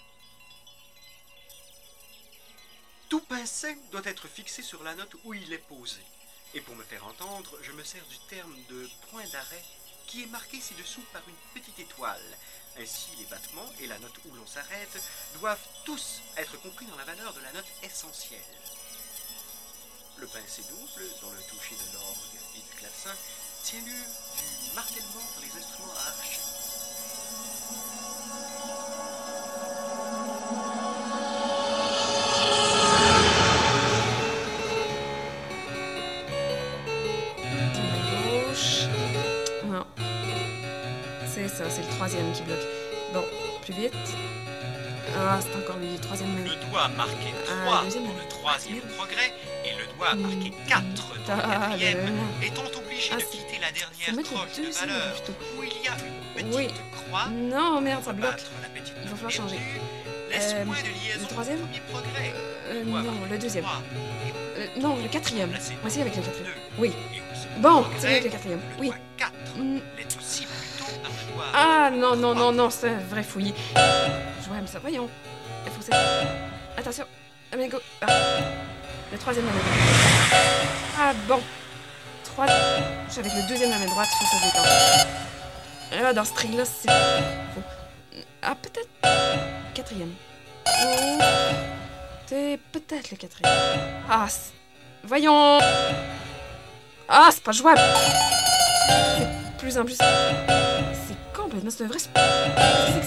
Tout 3.09 3.21
pincet 3.21 3.77
doit 3.91 4.05
être 4.05 4.29
fixé 4.29 4.61
sur 4.61 4.81
la 4.81 4.95
note 4.95 5.17
où 5.25 5.33
il 5.33 5.51
est 5.51 5.67
posé. 5.67 5.99
Et 6.55 6.61
pour 6.61 6.75
me 6.75 6.83
faire 6.83 7.05
entendre, 7.07 7.57
je 7.63 7.71
me 7.71 7.83
sers 7.83 8.05
du 8.05 8.17
terme 8.29 8.55
de 8.69 8.87
point 9.09 9.25
d'arrêt 9.31 9.63
qui 10.05 10.23
est 10.23 10.27
marqué 10.27 10.61
ci-dessous 10.61 11.03
par 11.11 11.21
une 11.27 11.59
petite 11.59 11.79
étoile. 11.79 12.37
Ainsi, 12.77 13.09
les 13.17 13.25
battements 13.25 13.69
et 13.79 13.87
la 13.87 13.97
note 13.99 14.17
où 14.25 14.35
l'on 14.35 14.45
s'arrête 14.45 15.01
doivent 15.39 15.67
tous 15.85 16.21
être 16.37 16.61
compris 16.61 16.85
dans 16.85 16.97
la 16.97 17.05
valeur 17.05 17.33
de 17.33 17.41
la 17.41 17.53
note 17.53 17.65
essentielle. 17.81 18.39
Le 20.17 20.27
pincé 20.27 20.61
double, 20.69 21.09
dans 21.21 21.31
le 21.31 21.41
toucher 21.49 21.75
de 21.75 21.93
l'orgue 21.93 22.39
et 22.55 22.59
du 22.59 22.77
clavecin, 22.77 23.15
tient 23.63 23.81
lieu 23.81 24.03
du 24.67 24.75
martèlement 24.75 25.25
dans 25.35 25.41
les 25.41 25.63
instruments 25.63 25.93
à 25.93 26.07
archer. 26.09 26.52
Troisième 42.03 42.31
qui 42.33 42.41
bloque. 42.43 42.59
Bon, 43.13 43.23
plus 43.63 43.73
vite. 43.73 43.93
Ah, 45.17 45.39
c'est 45.41 45.55
encore 45.55 45.77
lui, 45.77 45.87
le 45.93 45.99
troisième. 45.99 46.35
Le 46.43 46.69
doigt 46.69 46.87
marqué 46.97 47.31
Ah, 47.47 47.65
3 47.65 47.83
deuxième. 47.85 48.03
pour 48.05 48.15
le 48.15 48.27
troisième 48.27 48.79
progrès 48.97 49.31
et 49.63 49.71
le 49.79 49.85
doigt 49.95 50.15
marqué 50.15 50.51
4 50.67 50.81
dans 50.83 51.35
le 51.37 51.41
Ah, 51.41 51.67
quatrième, 51.69 51.97
le- 52.41 52.47
étant 52.47 52.63
obligé 52.77 53.11
Ah, 53.13 53.17
de 53.17 53.21
quitter 53.21 53.59
la 53.61 53.71
dernière 53.71 54.25
croche 54.25 54.57
de 54.57 54.73
valeur 54.73 55.13
où 55.57 55.63
il 55.63 55.69
y 55.69 55.87
a 55.87 55.93
une 55.93 56.49
petite 56.51 56.55
Oui. 56.55 56.67
croix 57.07 57.27
Non, 57.31 57.79
merde, 57.79 58.03
ça 58.03 58.11
bloque. 58.11 58.41
Il 59.03 59.09
va 59.09 59.15
falloir 59.15 59.31
changer. 59.31 59.59
laisse 60.29 60.51
Euh, 60.55 60.65
de 60.65 60.89
liaison 60.89 61.19
le 61.21 61.25
troisième 61.27 61.59
au 61.61 61.65
premier 61.67 61.81
progrès. 61.89 62.33
Euh, 62.67 62.83
non, 62.83 63.03
marqué 63.03 63.31
le 63.31 63.37
deuxième. 63.37 63.65
Euh, 64.57 64.65
non, 64.81 64.97
le 65.01 65.07
quatrième. 65.07 65.51
Voici 65.81 66.01
avec 66.01 66.15
le 66.17 66.21
quatrième. 66.21 66.51
Oui. 66.77 66.91
Bon, 67.59 67.85
c'est 67.99 68.07
avec 68.07 68.23
le 68.25 68.29
quatrième. 68.29 68.61
Oui. 68.79 68.89
doigt 68.89 68.95
4 69.17 69.31
l'est 69.97 70.17
aussi 70.17 70.47
Ah, 71.53 71.89
non, 71.91 72.15
non, 72.15 72.33
non, 72.33 72.51
non, 72.51 72.69
c'est 72.69 72.89
un 72.89 72.99
vrai 73.09 73.23
fouillis. 73.23 73.53
Je 73.75 74.49
mais 74.49 74.67
ça, 74.67 74.79
voyons. 74.79 75.09
Il 75.65 75.71
faut 75.71 75.81
ça. 75.81 75.97
Attention. 76.77 77.05
Ah, 77.51 77.57
bien, 77.57 77.67
go. 77.67 77.77
Ah. 78.01 78.07
Le 79.11 79.17
troisième 79.17 79.45
la 79.45 79.51
main 79.51 79.59
droite. 79.59 79.73
Ah, 80.99 81.13
bon. 81.27 81.39
Trois. 82.23 82.45
Je 82.47 83.19
avec 83.19 83.31
le 83.33 83.47
deuxième 83.47 83.69
la 83.69 83.77
main 83.77 83.85
droite, 83.85 84.07
il 84.11 84.27
faut 84.27 84.37
se 84.37 84.43
détendre. 84.45 84.69
Ah, 86.05 86.13
dans 86.13 86.25
ce 86.25 86.31
string-là, 86.31 86.65
c'est 86.65 86.89
faux. 87.53 87.61
Ah, 88.41 88.55
peut-être. 88.55 88.89
Quatrième. 89.73 90.13
C'est 92.25 92.59
peut-être 92.71 93.11
le 93.11 93.17
quatrième. 93.17 93.53
Ah, 94.09 94.27
voyons. 95.03 95.59
Ah, 97.07 97.29
c'est 97.31 97.43
pas 97.43 97.51
jouable. 97.51 97.81
C'est 98.87 99.57
plus 99.57 99.77
en 99.77 99.85
plus. 99.85 99.97
Complètement, 101.63 101.71
c'est 101.71 101.85
vrai. 101.85 101.99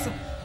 c'est? 0.02 0.36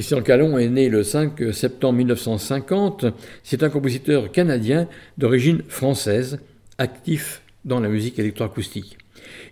Christian 0.00 0.22
Calon 0.22 0.56
est 0.56 0.70
né 0.70 0.88
le 0.88 1.02
5 1.02 1.52
septembre 1.52 1.98
1950. 1.98 3.04
C'est 3.42 3.62
un 3.62 3.68
compositeur 3.68 4.32
canadien 4.32 4.88
d'origine 5.18 5.60
française, 5.68 6.40
actif 6.78 7.42
dans 7.66 7.80
la 7.80 7.90
musique 7.90 8.18
électroacoustique. 8.18 8.96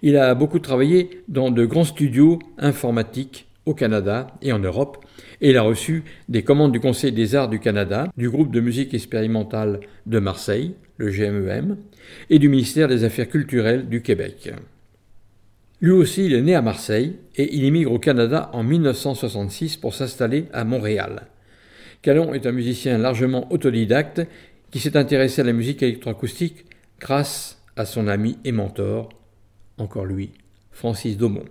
Il 0.01 0.16
a 0.16 0.34
beaucoup 0.34 0.59
travaillé 0.59 1.22
dans 1.28 1.51
de 1.51 1.66
grands 1.66 1.84
studios 1.84 2.38
informatiques 2.57 3.46
au 3.66 3.74
Canada 3.74 4.28
et 4.40 4.51
en 4.53 4.59
Europe, 4.59 5.05
et 5.42 5.51
il 5.51 5.59
a 5.59 5.62
reçu 5.62 6.05
des 6.30 6.42
commandes 6.42 6.72
du 6.72 6.80
Conseil 6.80 7.12
des 7.12 7.34
arts 7.34 7.51
du 7.51 7.61
Canada, 7.61 8.11
du 8.16 8.30
groupe 8.30 8.51
de 8.51 8.61
musique 8.61 8.94
expérimentale 8.94 9.80
de 10.07 10.18
Marseille, 10.18 10.76
le 10.96 11.11
GMEM, 11.11 11.76
et 12.30 12.38
du 12.38 12.49
ministère 12.49 12.88
des 12.88 13.05
Affaires 13.05 13.28
culturelles 13.28 13.86
du 13.86 14.01
Québec. 14.01 14.51
Lui 15.80 15.92
aussi, 15.92 16.26
il 16.26 16.34
est 16.34 16.42
né 16.42 16.56
à 16.56 16.62
Marseille 16.62 17.16
et 17.36 17.54
il 17.54 17.64
émigre 17.64 17.92
au 17.92 18.00
Canada 18.00 18.50
en 18.52 18.64
1966 18.64 19.76
pour 19.76 19.94
s'installer 19.94 20.46
à 20.52 20.64
Montréal. 20.64 21.28
Calon 22.02 22.34
est 22.34 22.46
un 22.46 22.52
musicien 22.52 22.98
largement 22.98 23.52
autodidacte 23.52 24.22
qui 24.72 24.80
s'est 24.80 24.96
intéressé 24.96 25.40
à 25.40 25.44
la 25.44 25.52
musique 25.52 25.82
électroacoustique 25.82 26.64
grâce 26.98 27.62
à 27.76 27.84
son 27.84 28.08
ami 28.08 28.38
et 28.44 28.50
mentor, 28.50 29.08
encore 29.78 30.04
lui, 30.04 30.30
Francis 30.72 31.16
Daumont. 31.16 31.44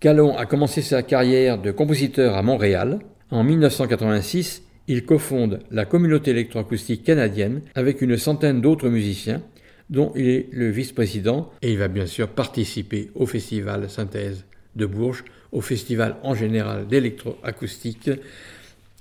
Calon 0.00 0.36
a 0.36 0.46
commencé 0.46 0.80
sa 0.80 1.02
carrière 1.02 1.60
de 1.60 1.70
compositeur 1.70 2.34
à 2.34 2.42
Montréal. 2.42 3.00
En 3.30 3.44
1986, 3.44 4.62
il 4.88 5.04
cofonde 5.04 5.60
la 5.70 5.84
communauté 5.84 6.30
électroacoustique 6.30 7.04
canadienne 7.04 7.60
avec 7.74 8.00
une 8.00 8.16
centaine 8.16 8.62
d'autres 8.62 8.88
musiciens 8.88 9.42
dont 9.90 10.12
il 10.16 10.28
est 10.28 10.48
le 10.52 10.70
vice-président, 10.70 11.52
et 11.62 11.72
il 11.72 11.78
va 11.78 11.88
bien 11.88 12.06
sûr 12.06 12.28
participer 12.28 13.10
au 13.14 13.26
festival 13.26 13.88
Synthèse 13.88 14.44
de 14.74 14.86
Bourges, 14.86 15.24
au 15.52 15.60
festival 15.60 16.16
en 16.22 16.34
général 16.34 16.86
d'électroacoustique, 16.86 18.10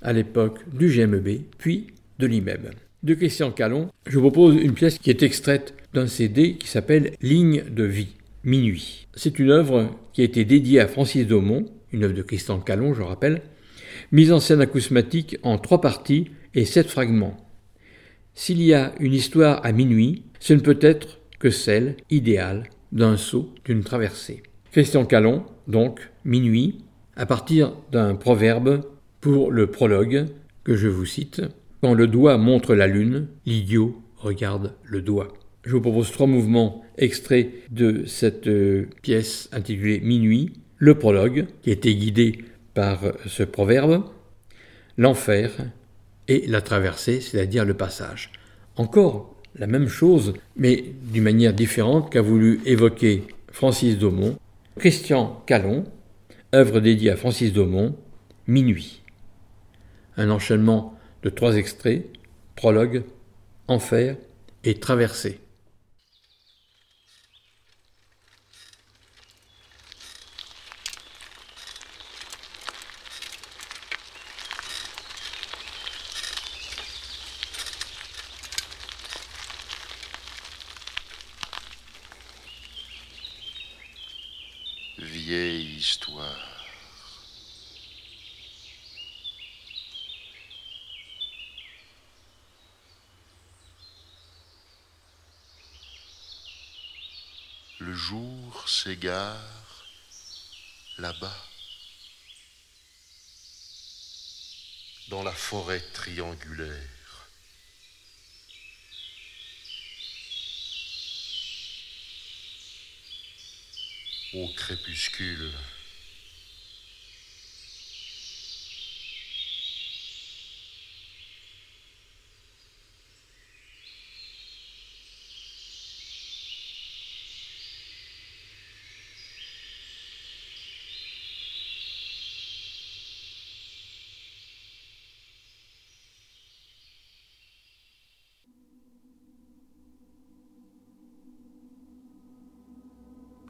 à 0.01 0.13
l'époque 0.13 0.59
du 0.71 0.89
GMEB, 0.89 1.41
puis 1.57 1.87
de 2.19 2.27
l'IMEB. 2.27 2.69
De 3.03 3.13
Christian 3.13 3.51
Calon, 3.51 3.89
je 4.07 4.17
vous 4.19 4.31
propose 4.31 4.55
une 4.55 4.73
pièce 4.73 4.99
qui 4.99 5.09
est 5.09 5.23
extraite 5.23 5.73
d'un 5.93 6.07
CD 6.07 6.55
qui 6.55 6.67
s'appelle 6.67 7.13
Ligne 7.21 7.63
de 7.69 7.83
vie, 7.83 8.15
Minuit. 8.43 9.07
C'est 9.15 9.39
une 9.39 9.51
œuvre 9.51 9.91
qui 10.13 10.21
a 10.21 10.25
été 10.25 10.45
dédiée 10.45 10.79
à 10.79 10.87
Francis 10.87 11.25
Daumont, 11.25 11.65
une 11.91 12.03
œuvre 12.03 12.13
de 12.13 12.21
Christian 12.21 12.59
Calon, 12.59 12.93
je 12.93 13.01
rappelle, 13.01 13.41
mise 14.11 14.31
en 14.31 14.39
scène 14.39 14.61
acousmatique 14.61 15.37
en 15.43 15.57
trois 15.57 15.81
parties 15.81 16.29
et 16.53 16.65
sept 16.65 16.87
fragments. 16.87 17.37
S'il 18.37 18.61
y 18.61 18.73
a 18.73 18.93
une 18.99 19.13
histoire 19.13 19.65
à 19.65 19.71
minuit, 19.71 20.23
ce 20.41 20.53
ne 20.53 20.59
peut 20.59 20.77
être 20.81 21.21
que 21.39 21.49
celle 21.49 21.95
idéale 22.09 22.69
d'un 22.91 23.15
saut, 23.15 23.49
d'une 23.63 23.81
traversée. 23.81 24.43
Christian 24.73 25.05
Calon, 25.05 25.45
donc, 25.69 26.11
minuit, 26.25 26.79
à 27.15 27.25
partir 27.25 27.73
d'un 27.93 28.13
proverbe 28.15 28.81
pour 29.21 29.51
le 29.51 29.67
prologue 29.67 30.25
que 30.65 30.75
je 30.75 30.89
vous 30.89 31.05
cite 31.05 31.43
Quand 31.81 31.93
le 31.93 32.07
doigt 32.07 32.37
montre 32.37 32.75
la 32.75 32.87
lune, 32.87 33.29
l'idiot 33.45 34.01
regarde 34.17 34.73
le 34.83 35.01
doigt. 35.01 35.29
Je 35.63 35.71
vous 35.71 35.81
propose 35.81 36.11
trois 36.11 36.27
mouvements 36.27 36.83
extraits 36.97 37.51
de 37.71 38.03
cette 38.05 38.47
euh, 38.47 38.89
pièce 39.01 39.49
intitulée 39.53 40.01
Minuit, 40.01 40.51
le 40.77 40.95
prologue, 40.95 41.47
qui 41.61 41.71
était 41.71 41.95
guidé 41.95 42.43
par 42.73 42.99
ce 43.25 43.43
proverbe, 43.43 44.03
l'enfer 44.97 45.51
et 46.27 46.47
la 46.47 46.61
traversée, 46.61 47.21
c'est-à-dire 47.21 47.65
le 47.65 47.73
passage. 47.73 48.31
encore 48.77 49.35
la 49.57 49.67
même 49.67 49.87
chose, 49.87 50.33
mais 50.57 50.83
d'une 51.03 51.23
manière 51.23 51.53
différente 51.53 52.11
qu'a 52.11 52.21
voulu 52.21 52.59
évoquer 52.65 53.23
Francis 53.51 53.97
Daumont. 53.97 54.37
Christian 54.77 55.41
Calon, 55.45 55.85
œuvre 56.53 56.81
dédiée 56.81 57.11
à 57.11 57.15
Francis 57.15 57.53
Daumont, 57.53 57.95
Minuit. 58.47 59.01
Un 60.17 60.29
enchaînement 60.29 60.99
de 61.23 61.29
trois 61.29 61.55
extraits, 61.55 62.05
prologue, 62.55 63.03
enfer 63.67 64.17
et 64.65 64.75
traversée. 64.75 65.39
Vieille 84.97 85.75
histoire. 85.77 86.23
Le 97.79 97.93
là-bas, 100.97 101.45
dans 105.09 105.21
la 105.21 105.31
forêt 105.31 105.81
triangulaire. 105.93 107.29
Au 114.33 114.47
crépuscule, 114.53 115.51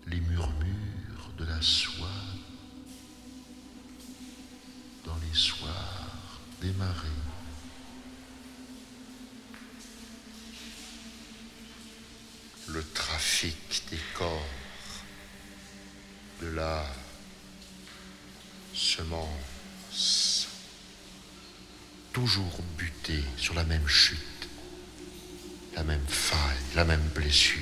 les 0.08 0.20
murmures 0.22 1.34
de 1.38 1.45
la 1.56 1.62
soie 1.62 2.08
dans 5.06 5.16
les 5.16 5.38
soirs 5.38 6.39
des 6.62 6.72
marées. 6.72 7.08
Le 12.68 12.84
trafic 12.93 13.84
des 13.89 13.99
corps, 14.16 14.41
de 16.41 16.47
la 16.47 16.86
semence, 18.74 20.47
toujours 22.12 22.60
buté 22.78 23.24
sur 23.38 23.53
la 23.53 23.64
même 23.64 23.88
chute, 23.88 24.49
la 25.76 25.84
même 25.84 26.08
faille, 26.08 26.58
la 26.76 26.84
même 26.84 27.08
blessure 27.14 27.62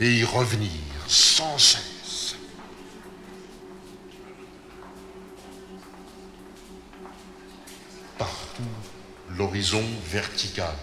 et 0.00 0.18
y 0.18 0.24
revenir 0.24 0.70
sans 1.06 1.58
cesse. 1.58 1.97
L'horizon 9.38 9.84
vertical. 10.10 10.74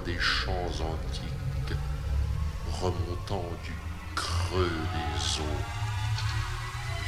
Des 0.00 0.18
chants 0.18 0.52
antiques 0.66 1.76
remontant 2.80 3.48
du 3.64 3.72
creux 4.14 4.70
des 4.92 5.40
eaux, 5.40 5.62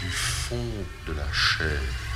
du 0.01 0.11
fond 0.11 0.57
de 1.07 1.13
la 1.13 1.33
chair. 1.33 2.08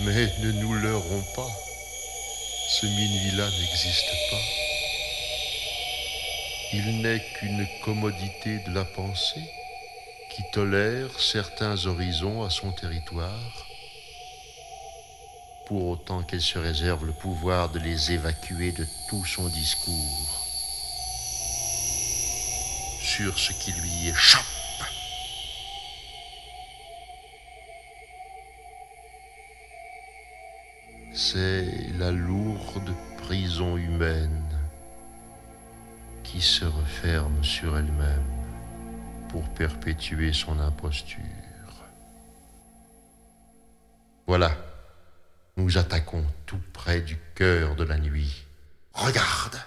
Mais 0.00 0.28
ne 0.40 0.52
nous 0.52 0.74
leurrons 0.74 1.22
pas, 1.36 1.50
ce 2.68 2.86
minuit-là 2.86 3.48
n'existe 3.48 4.12
pas. 4.30 4.42
Il 6.72 7.00
n'est 7.02 7.22
qu'une 7.34 7.66
commodité 7.84 8.58
de 8.66 8.74
la 8.74 8.84
pensée 8.84 9.48
qui 10.30 10.42
tolère 10.52 11.20
certains 11.20 11.86
horizons 11.86 12.42
à 12.42 12.50
son 12.50 12.72
territoire, 12.72 13.66
pour 15.66 15.86
autant 15.86 16.24
qu'elle 16.24 16.42
se 16.42 16.58
réserve 16.58 17.06
le 17.06 17.12
pouvoir 17.12 17.68
de 17.68 17.78
les 17.78 18.12
évacuer 18.12 18.72
de 18.72 18.86
tout 19.08 19.24
son 19.24 19.48
discours 19.48 20.44
sur 23.00 23.38
ce 23.38 23.52
qui 23.52 23.70
lui 23.72 24.08
échappe. 24.08 24.53
C'est 31.34 31.90
la 31.98 32.12
lourde 32.12 32.94
prison 33.18 33.76
humaine 33.76 34.56
qui 36.22 36.40
se 36.40 36.64
referme 36.64 37.42
sur 37.42 37.76
elle-même 37.76 38.22
pour 39.30 39.42
perpétuer 39.48 40.32
son 40.32 40.60
imposture. 40.60 41.18
Voilà, 44.28 44.56
nous 45.56 45.76
attaquons 45.76 46.24
tout 46.46 46.60
près 46.72 47.00
du 47.00 47.18
cœur 47.34 47.74
de 47.74 47.82
la 47.82 47.98
nuit. 47.98 48.44
Regarde 48.92 49.58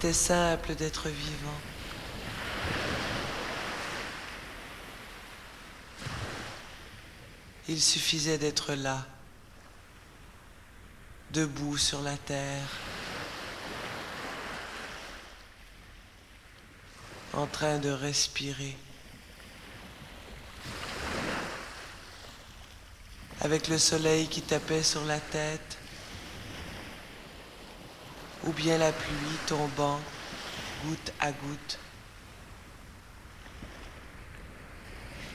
C'était 0.00 0.12
simple 0.12 0.76
d'être 0.76 1.08
vivant. 1.08 1.60
Il 7.68 7.82
suffisait 7.82 8.38
d'être 8.38 8.74
là, 8.74 9.04
debout 11.32 11.76
sur 11.76 12.00
la 12.00 12.16
terre, 12.16 12.68
en 17.32 17.46
train 17.46 17.78
de 17.78 17.90
respirer, 17.90 18.76
avec 23.40 23.66
le 23.66 23.78
soleil 23.78 24.28
qui 24.28 24.42
tapait 24.42 24.84
sur 24.84 25.04
la 25.06 25.18
tête, 25.18 25.76
ou 28.44 28.52
bien 28.52 28.78
la 28.78 28.92
pluie 28.92 29.38
tombant 29.46 30.00
goutte 30.84 31.12
à 31.20 31.32
goutte, 31.32 31.78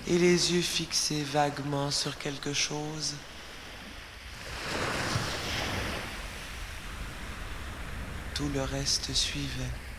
et 0.07 0.17
les 0.17 0.53
yeux 0.53 0.61
fixés 0.61 1.23
vaguement 1.23 1.91
sur 1.91 2.17
quelque 2.17 2.53
chose. 2.53 3.15
Tout 8.33 8.49
le 8.49 8.61
reste 8.63 9.13
suivait. 9.13 9.92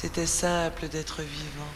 C'était 0.00 0.26
simple 0.26 0.86
d'être 0.86 1.22
vivant. 1.22 1.74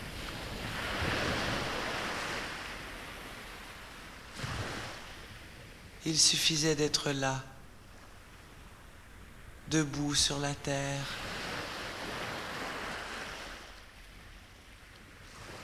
Il 6.07 6.17
suffisait 6.17 6.77
d'être 6.77 7.11
là, 7.11 7.43
debout 9.67 10.15
sur 10.15 10.39
la 10.39 10.55
terre, 10.55 11.05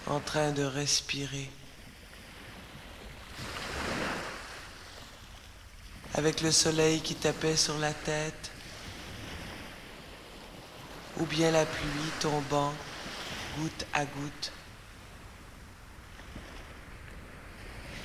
en 0.08 0.18
train 0.18 0.50
de 0.50 0.64
respirer, 0.64 1.48
avec 6.14 6.40
le 6.40 6.50
soleil 6.50 7.02
qui 7.02 7.14
tapait 7.14 7.56
sur 7.56 7.78
la 7.78 7.92
tête, 7.92 8.50
ou 11.20 11.26
bien 11.26 11.50
la 11.50 11.66
pluie 11.66 12.12
tombant 12.20 12.72
goutte 13.58 13.86
à 13.92 14.04
goutte, 14.04 14.52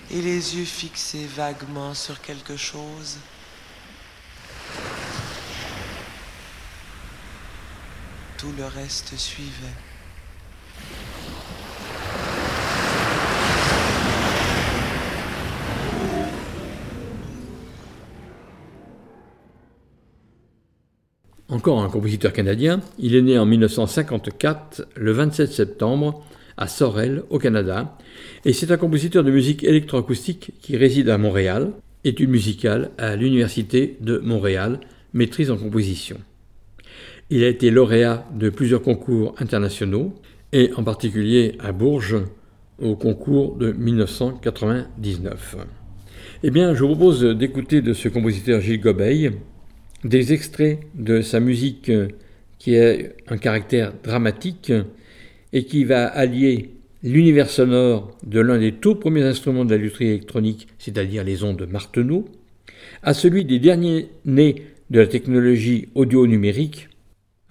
et 0.09 0.21
les 0.21 0.55
yeux 0.55 0.65
fixés 0.65 1.25
vaguement 1.25 1.93
sur 1.93 2.21
quelque 2.21 2.57
chose. 2.57 3.17
Tout 8.37 8.51
le 8.57 8.65
reste 8.65 9.15
suivait. 9.17 9.92
Encore 21.63 21.81
un 21.81 21.87
compositeur 21.87 22.33
canadien, 22.33 22.81
il 22.99 23.15
est 23.15 23.21
né 23.21 23.39
en 23.39 23.45
1954, 23.45 24.85
le 24.97 25.13
27 25.13 25.49
septembre, 25.49 26.21
à 26.57 26.67
Sorel, 26.67 27.23
au 27.29 27.39
Canada, 27.39 27.97
et 28.43 28.51
c'est 28.51 28.69
un 28.71 28.75
compositeur 28.75 29.23
de 29.23 29.31
musique 29.31 29.63
électroacoustique 29.63 30.51
qui 30.61 30.75
réside 30.75 31.07
à 31.07 31.17
Montréal, 31.17 31.71
études 32.03 32.31
musicales 32.31 32.91
à 32.97 33.15
l'Université 33.15 33.95
de 34.01 34.17
Montréal, 34.17 34.81
maîtrise 35.13 35.51
en 35.51 35.55
composition. 35.55 36.17
Il 37.29 37.45
a 37.45 37.47
été 37.47 37.71
lauréat 37.71 38.27
de 38.37 38.49
plusieurs 38.49 38.81
concours 38.81 39.33
internationaux, 39.39 40.13
et 40.51 40.71
en 40.75 40.83
particulier 40.83 41.55
à 41.59 41.71
Bourges, 41.71 42.17
au 42.77 42.97
concours 42.97 43.55
de 43.55 43.71
1999. 43.71 45.55
Eh 46.43 46.51
bien, 46.51 46.73
je 46.73 46.83
vous 46.83 46.89
propose 46.89 47.23
d'écouter 47.23 47.81
de 47.81 47.93
ce 47.93 48.09
compositeur 48.09 48.59
Gilles 48.59 48.81
Gobeil 48.81 49.31
des 50.03 50.33
extraits 50.33 50.79
de 50.95 51.21
sa 51.21 51.39
musique 51.39 51.91
qui 52.59 52.77
a 52.77 52.95
un 53.27 53.37
caractère 53.37 53.93
dramatique 54.03 54.71
et 55.51 55.65
qui 55.65 55.83
va 55.83 56.05
allier 56.05 56.69
l'univers 57.03 57.49
sonore 57.49 58.17
de 58.25 58.39
l'un 58.39 58.57
des 58.57 58.71
tout 58.71 58.95
premiers 58.95 59.23
instruments 59.23 59.65
de 59.65 59.75
la 59.75 59.83
électronique, 59.83 60.67
c'est-à-dire 60.79 61.23
les 61.23 61.43
ondes 61.43 61.67
Marteneau, 61.69 62.25
à 63.01 63.13
celui 63.13 63.45
des 63.45 63.59
derniers 63.59 64.07
nés 64.25 64.63
de 64.89 64.99
la 64.99 65.07
technologie 65.07 65.89
audio-numérique, 65.95 66.89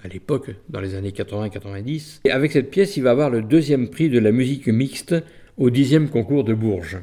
à 0.03 0.09
l'époque, 0.09 0.51
dans 0.69 0.81
les 0.81 0.95
années 0.95 1.11
80-90. 1.11 2.20
Et 2.24 2.31
avec 2.31 2.53
cette 2.53 2.70
pièce, 2.70 2.97
il 2.97 3.03
va 3.03 3.11
avoir 3.11 3.31
le 3.31 3.43
deuxième 3.43 3.89
prix 3.89 4.09
de 4.09 4.19
la 4.19 4.33
musique 4.33 4.66
mixte 4.66 5.15
au 5.59 5.70
dixième 5.70 6.09
concours 6.09 6.45
de 6.45 6.55
Bourges. 6.55 6.99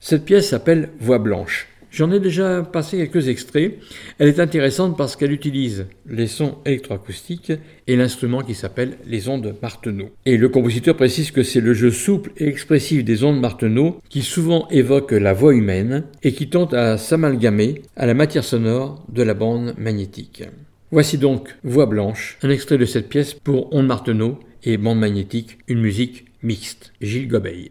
Cette 0.00 0.24
pièce 0.24 0.50
s'appelle 0.50 0.90
Voix 1.00 1.18
blanche. 1.18 1.68
J'en 1.96 2.12
ai 2.12 2.20
déjà 2.20 2.60
passé 2.60 2.98
quelques 2.98 3.28
extraits. 3.28 3.78
Elle 4.18 4.28
est 4.28 4.38
intéressante 4.38 4.98
parce 4.98 5.16
qu'elle 5.16 5.32
utilise 5.32 5.86
les 6.06 6.26
sons 6.26 6.58
électroacoustiques 6.66 7.54
et 7.86 7.96
l'instrument 7.96 8.42
qui 8.42 8.52
s'appelle 8.52 8.98
les 9.06 9.30
ondes 9.30 9.56
Marteneau. 9.62 10.10
Et 10.26 10.36
le 10.36 10.50
compositeur 10.50 10.94
précise 10.94 11.30
que 11.30 11.42
c'est 11.42 11.62
le 11.62 11.72
jeu 11.72 11.90
souple 11.90 12.32
et 12.36 12.48
expressif 12.48 13.02
des 13.02 13.24
ondes 13.24 13.40
Marteneau 13.40 14.02
qui 14.10 14.20
souvent 14.20 14.68
évoque 14.68 15.12
la 15.12 15.32
voix 15.32 15.54
humaine 15.54 16.04
et 16.22 16.34
qui 16.34 16.50
tente 16.50 16.74
à 16.74 16.98
s'amalgamer 16.98 17.80
à 17.96 18.04
la 18.04 18.12
matière 18.12 18.44
sonore 18.44 19.02
de 19.08 19.22
la 19.22 19.32
bande 19.32 19.72
magnétique. 19.78 20.44
Voici 20.90 21.16
donc 21.16 21.56
Voix 21.64 21.86
blanche, 21.86 22.36
un 22.42 22.50
extrait 22.50 22.76
de 22.76 22.84
cette 22.84 23.08
pièce 23.08 23.32
pour 23.32 23.74
ondes 23.74 23.86
Marteneau 23.86 24.38
et 24.64 24.76
bande 24.76 24.98
magnétique, 24.98 25.56
une 25.66 25.80
musique 25.80 26.26
mixte. 26.42 26.92
Gilles 27.00 27.28
Gobeil. 27.28 27.70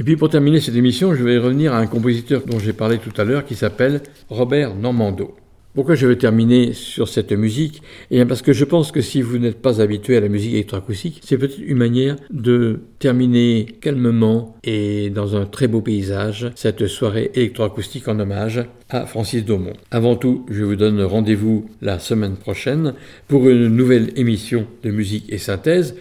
Et 0.00 0.02
puis 0.02 0.16
pour 0.16 0.30
terminer 0.30 0.60
cette 0.60 0.76
émission, 0.76 1.14
je 1.14 1.22
vais 1.22 1.36
revenir 1.36 1.74
à 1.74 1.78
un 1.78 1.86
compositeur 1.86 2.40
dont 2.46 2.58
j'ai 2.58 2.72
parlé 2.72 2.96
tout 2.96 3.12
à 3.20 3.24
l'heure 3.24 3.44
qui 3.44 3.54
s'appelle 3.54 4.00
Robert 4.30 4.74
Normando. 4.74 5.36
Pourquoi 5.74 5.94
je 5.94 6.06
vais 6.06 6.16
terminer 6.16 6.72
sur 6.72 7.06
cette 7.06 7.32
musique? 7.32 7.82
Eh 8.10 8.14
bien 8.14 8.24
parce 8.24 8.40
que 8.40 8.54
je 8.54 8.64
pense 8.64 8.92
que 8.92 9.02
si 9.02 9.20
vous 9.20 9.36
n'êtes 9.36 9.60
pas 9.60 9.82
habitué 9.82 10.16
à 10.16 10.20
la 10.20 10.28
musique 10.28 10.54
électroacoustique, 10.54 11.20
c'est 11.22 11.36
peut-être 11.36 11.58
une 11.58 11.76
manière 11.76 12.16
de 12.30 12.80
terminer 12.98 13.66
calmement 13.82 14.56
et 14.64 15.10
dans 15.10 15.36
un 15.36 15.44
très 15.44 15.68
beau 15.68 15.82
paysage 15.82 16.50
cette 16.54 16.86
soirée 16.86 17.30
électroacoustique 17.34 18.08
en 18.08 18.18
hommage 18.20 18.64
à 18.88 19.04
Francis 19.04 19.44
Daumont. 19.44 19.74
Avant 19.90 20.16
tout, 20.16 20.46
je 20.50 20.64
vous 20.64 20.76
donne 20.76 21.02
rendez-vous 21.02 21.68
la 21.82 21.98
semaine 21.98 22.36
prochaine 22.36 22.94
pour 23.28 23.50
une 23.50 23.68
nouvelle 23.68 24.12
émission 24.16 24.66
de 24.82 24.90
musique 24.90 25.26
et 25.28 25.36
synthèse 25.36 25.94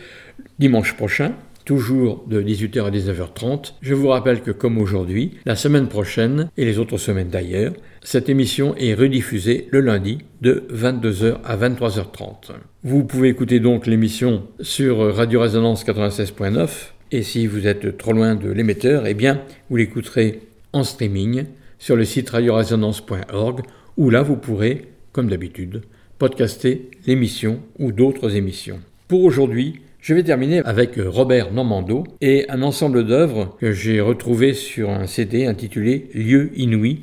dimanche 0.58 0.96
prochain 0.96 1.34
toujours 1.70 2.26
de 2.26 2.42
18h 2.42 2.84
à 2.84 2.90
19h30. 2.90 3.74
Je 3.84 3.94
vous 3.94 4.08
rappelle 4.08 4.42
que 4.42 4.50
comme 4.50 4.80
aujourd'hui, 4.80 5.34
la 5.46 5.56
semaine 5.56 5.88
prochaine 5.88 6.50
et 6.58 6.66
les 6.66 6.80
autres 6.80 6.98
semaines 6.98 7.30
d'ailleurs, 7.30 7.74
cette 8.02 8.28
émission 8.28 8.74
est 8.78 8.96
rediffusée 8.96 9.68
le 9.70 9.82
lundi 9.82 10.18
de 10.42 10.64
22h 10.74 11.36
à 11.44 11.58
23h30. 11.58 12.54
Vous 12.84 13.04
pouvez 13.04 13.30
écouter 13.30 13.60
donc 13.60 13.86
l'émission 13.86 14.48
sur 14.62 15.14
Radio 15.16 15.42
Résonance 15.42 15.86
96.9 15.86 16.70
et 17.12 17.22
si 17.22 17.46
vous 17.46 17.68
êtes 17.68 18.00
trop 18.00 18.14
loin 18.14 18.34
de 18.34 18.50
l'émetteur, 18.50 19.06
eh 19.06 19.14
bien, 19.14 19.40
vous 19.70 19.76
l'écouterez 19.76 20.40
en 20.74 20.84
streaming 20.84 21.44
sur 21.78 21.96
le 21.96 22.04
site 22.04 22.32
radioresonance.org 22.32 23.62
où 23.96 24.10
là 24.10 24.24
vous 24.24 24.38
pourrez, 24.38 24.88
comme 25.12 25.30
d'habitude, 25.30 25.84
podcaster 26.18 26.90
l'émission 27.06 27.60
ou 27.78 27.92
d'autres 27.92 28.36
émissions. 28.36 28.80
Pour 29.08 29.24
aujourd'hui, 29.24 29.82
je 30.02 30.14
vais 30.14 30.24
terminer 30.24 30.60
avec 30.60 30.94
Robert 30.98 31.52
Normando 31.52 32.06
et 32.22 32.46
un 32.50 32.62
ensemble 32.62 33.06
d'œuvres 33.06 33.58
que 33.60 33.74
j'ai 33.74 34.00
retrouvé 34.00 34.54
sur 34.54 34.90
un 34.90 35.08
CD 35.08 35.46
intitulé 35.46 36.10
Lieux 36.14 36.52
inouïs 36.56 37.02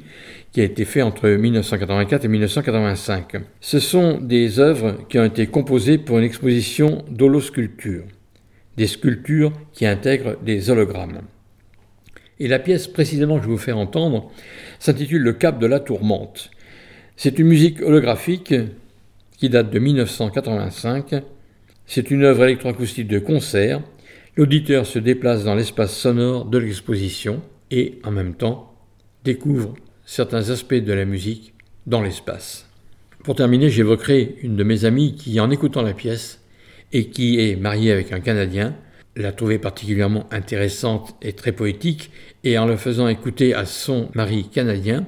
qui 0.53 0.63
a 0.63 0.65
été 0.65 0.87
fait 0.87 1.03
entre 1.03 1.29
1984 1.29 2.25
et 2.25 2.29
1985. 2.29 3.37
Ce 3.61 3.79
sont 3.81 4.19
des 4.19 4.61
œuvres 4.61 4.97
qui 5.11 5.19
ont 5.19 5.25
été 5.25 5.47
composées 5.47 5.99
pour 5.99 6.17
une 6.17 6.25
exposition 6.25 7.05
d'holosculpture, 7.11 8.05
des 8.79 8.87
sculptures 8.87 9.53
qui 9.75 9.85
intègrent 9.85 10.39
des 10.43 10.71
hologrammes. 10.71 11.21
Et 12.41 12.49
la 12.49 12.59
pièce 12.59 12.87
précisément 12.89 13.37
que 13.37 13.45
je 13.45 13.51
vous 13.51 13.59
faire 13.59 13.77
entendre 13.77 14.31
s'intitule 14.79 15.23
Le 15.23 15.35
Cap 15.35 15.59
de 15.59 15.67
la 15.67 15.81
Tourmente. 15.81 16.51
C'est 17.17 17.39
une 17.39 17.49
musique 17.49 17.83
holographique 17.83 18.55
qui 19.37 19.51
date 19.51 19.71
de 19.71 19.79
1985 19.79 21.23
c'est 21.87 22.11
une 22.11 22.25
œuvre 22.25 22.45
électroacoustique 22.45 23.09
de 23.09 23.19
concert. 23.19 23.83
L'auditeur 24.37 24.87
se 24.87 24.99
déplace 24.99 25.45
dans 25.45 25.55
l'espace 25.55 25.97
sonore 25.97 26.45
de 26.45 26.59
l'exposition 26.59 27.43
et, 27.71 27.99
en 28.05 28.11
même 28.11 28.35
temps, 28.35 28.75
découvre 29.25 29.75
certains 30.05 30.51
aspects 30.51 30.75
de 30.75 30.93
la 30.93 31.05
musique 31.05 31.55
dans 31.87 32.03
l'espace. 32.03 32.69
Pour 33.25 33.35
terminer, 33.35 33.71
j'évoquerai 33.71 34.37
une 34.43 34.57
de 34.57 34.65
mes 34.65 34.85
amies 34.85 35.17
qui, 35.17 35.41
en 35.41 35.51
écoutant 35.51 35.83
la 35.83 35.95
pièce, 35.95 36.41
et 36.93 37.09
qui 37.09 37.41
est 37.41 37.57
mariée 37.57 37.93
avec 37.93 38.13
un 38.13 38.21
Canadien, 38.21 38.77
l'a 39.17 39.33
trouvée 39.33 39.59
particulièrement 39.59 40.27
intéressante 40.31 41.17
et 41.23 41.33
très 41.33 41.53
poétique, 41.53 42.11
et 42.45 42.59
en 42.59 42.67
le 42.67 42.77
faisant 42.77 43.09
écouter 43.09 43.55
à 43.55 43.65
son 43.65 44.11
mari 44.15 44.49
canadien, 44.49 45.07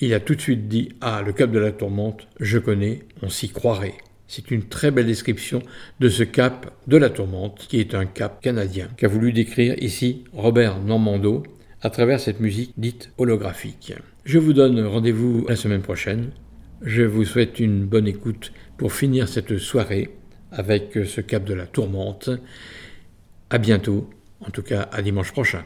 il 0.00 0.14
a 0.14 0.20
tout 0.20 0.34
de 0.34 0.40
suite 0.40 0.68
dit 0.68 0.88
Ah, 1.00 1.22
le 1.24 1.32
cap 1.32 1.50
de 1.50 1.58
la 1.58 1.70
tourmente, 1.70 2.26
je 2.40 2.58
connais, 2.58 3.00
on 3.22 3.28
s'y 3.28 3.50
croirait. 3.50 3.94
C'est 4.34 4.50
une 4.50 4.62
très 4.62 4.90
belle 4.90 5.08
description 5.08 5.60
de 6.00 6.08
ce 6.08 6.22
cap 6.22 6.72
de 6.86 6.96
la 6.96 7.10
tourmente, 7.10 7.66
qui 7.68 7.80
est 7.80 7.94
un 7.94 8.06
cap 8.06 8.40
canadien, 8.40 8.88
qu'a 8.96 9.06
voulu 9.06 9.30
décrire 9.30 9.74
ici 9.76 10.24
Robert 10.32 10.80
Normando 10.80 11.42
à 11.82 11.90
travers 11.90 12.18
cette 12.18 12.40
musique 12.40 12.72
dite 12.78 13.10
holographique. 13.18 13.92
Je 14.24 14.38
vous 14.38 14.54
donne 14.54 14.82
rendez-vous 14.86 15.44
la 15.50 15.56
semaine 15.56 15.82
prochaine. 15.82 16.30
Je 16.80 17.02
vous 17.02 17.26
souhaite 17.26 17.60
une 17.60 17.84
bonne 17.84 18.08
écoute 18.08 18.54
pour 18.78 18.94
finir 18.94 19.28
cette 19.28 19.58
soirée 19.58 20.08
avec 20.50 20.98
ce 21.04 21.20
cap 21.20 21.44
de 21.44 21.52
la 21.52 21.66
tourmente. 21.66 22.30
À 23.50 23.58
bientôt, 23.58 24.08
en 24.40 24.48
tout 24.48 24.62
cas 24.62 24.88
à 24.92 25.02
dimanche 25.02 25.32
prochain. 25.32 25.62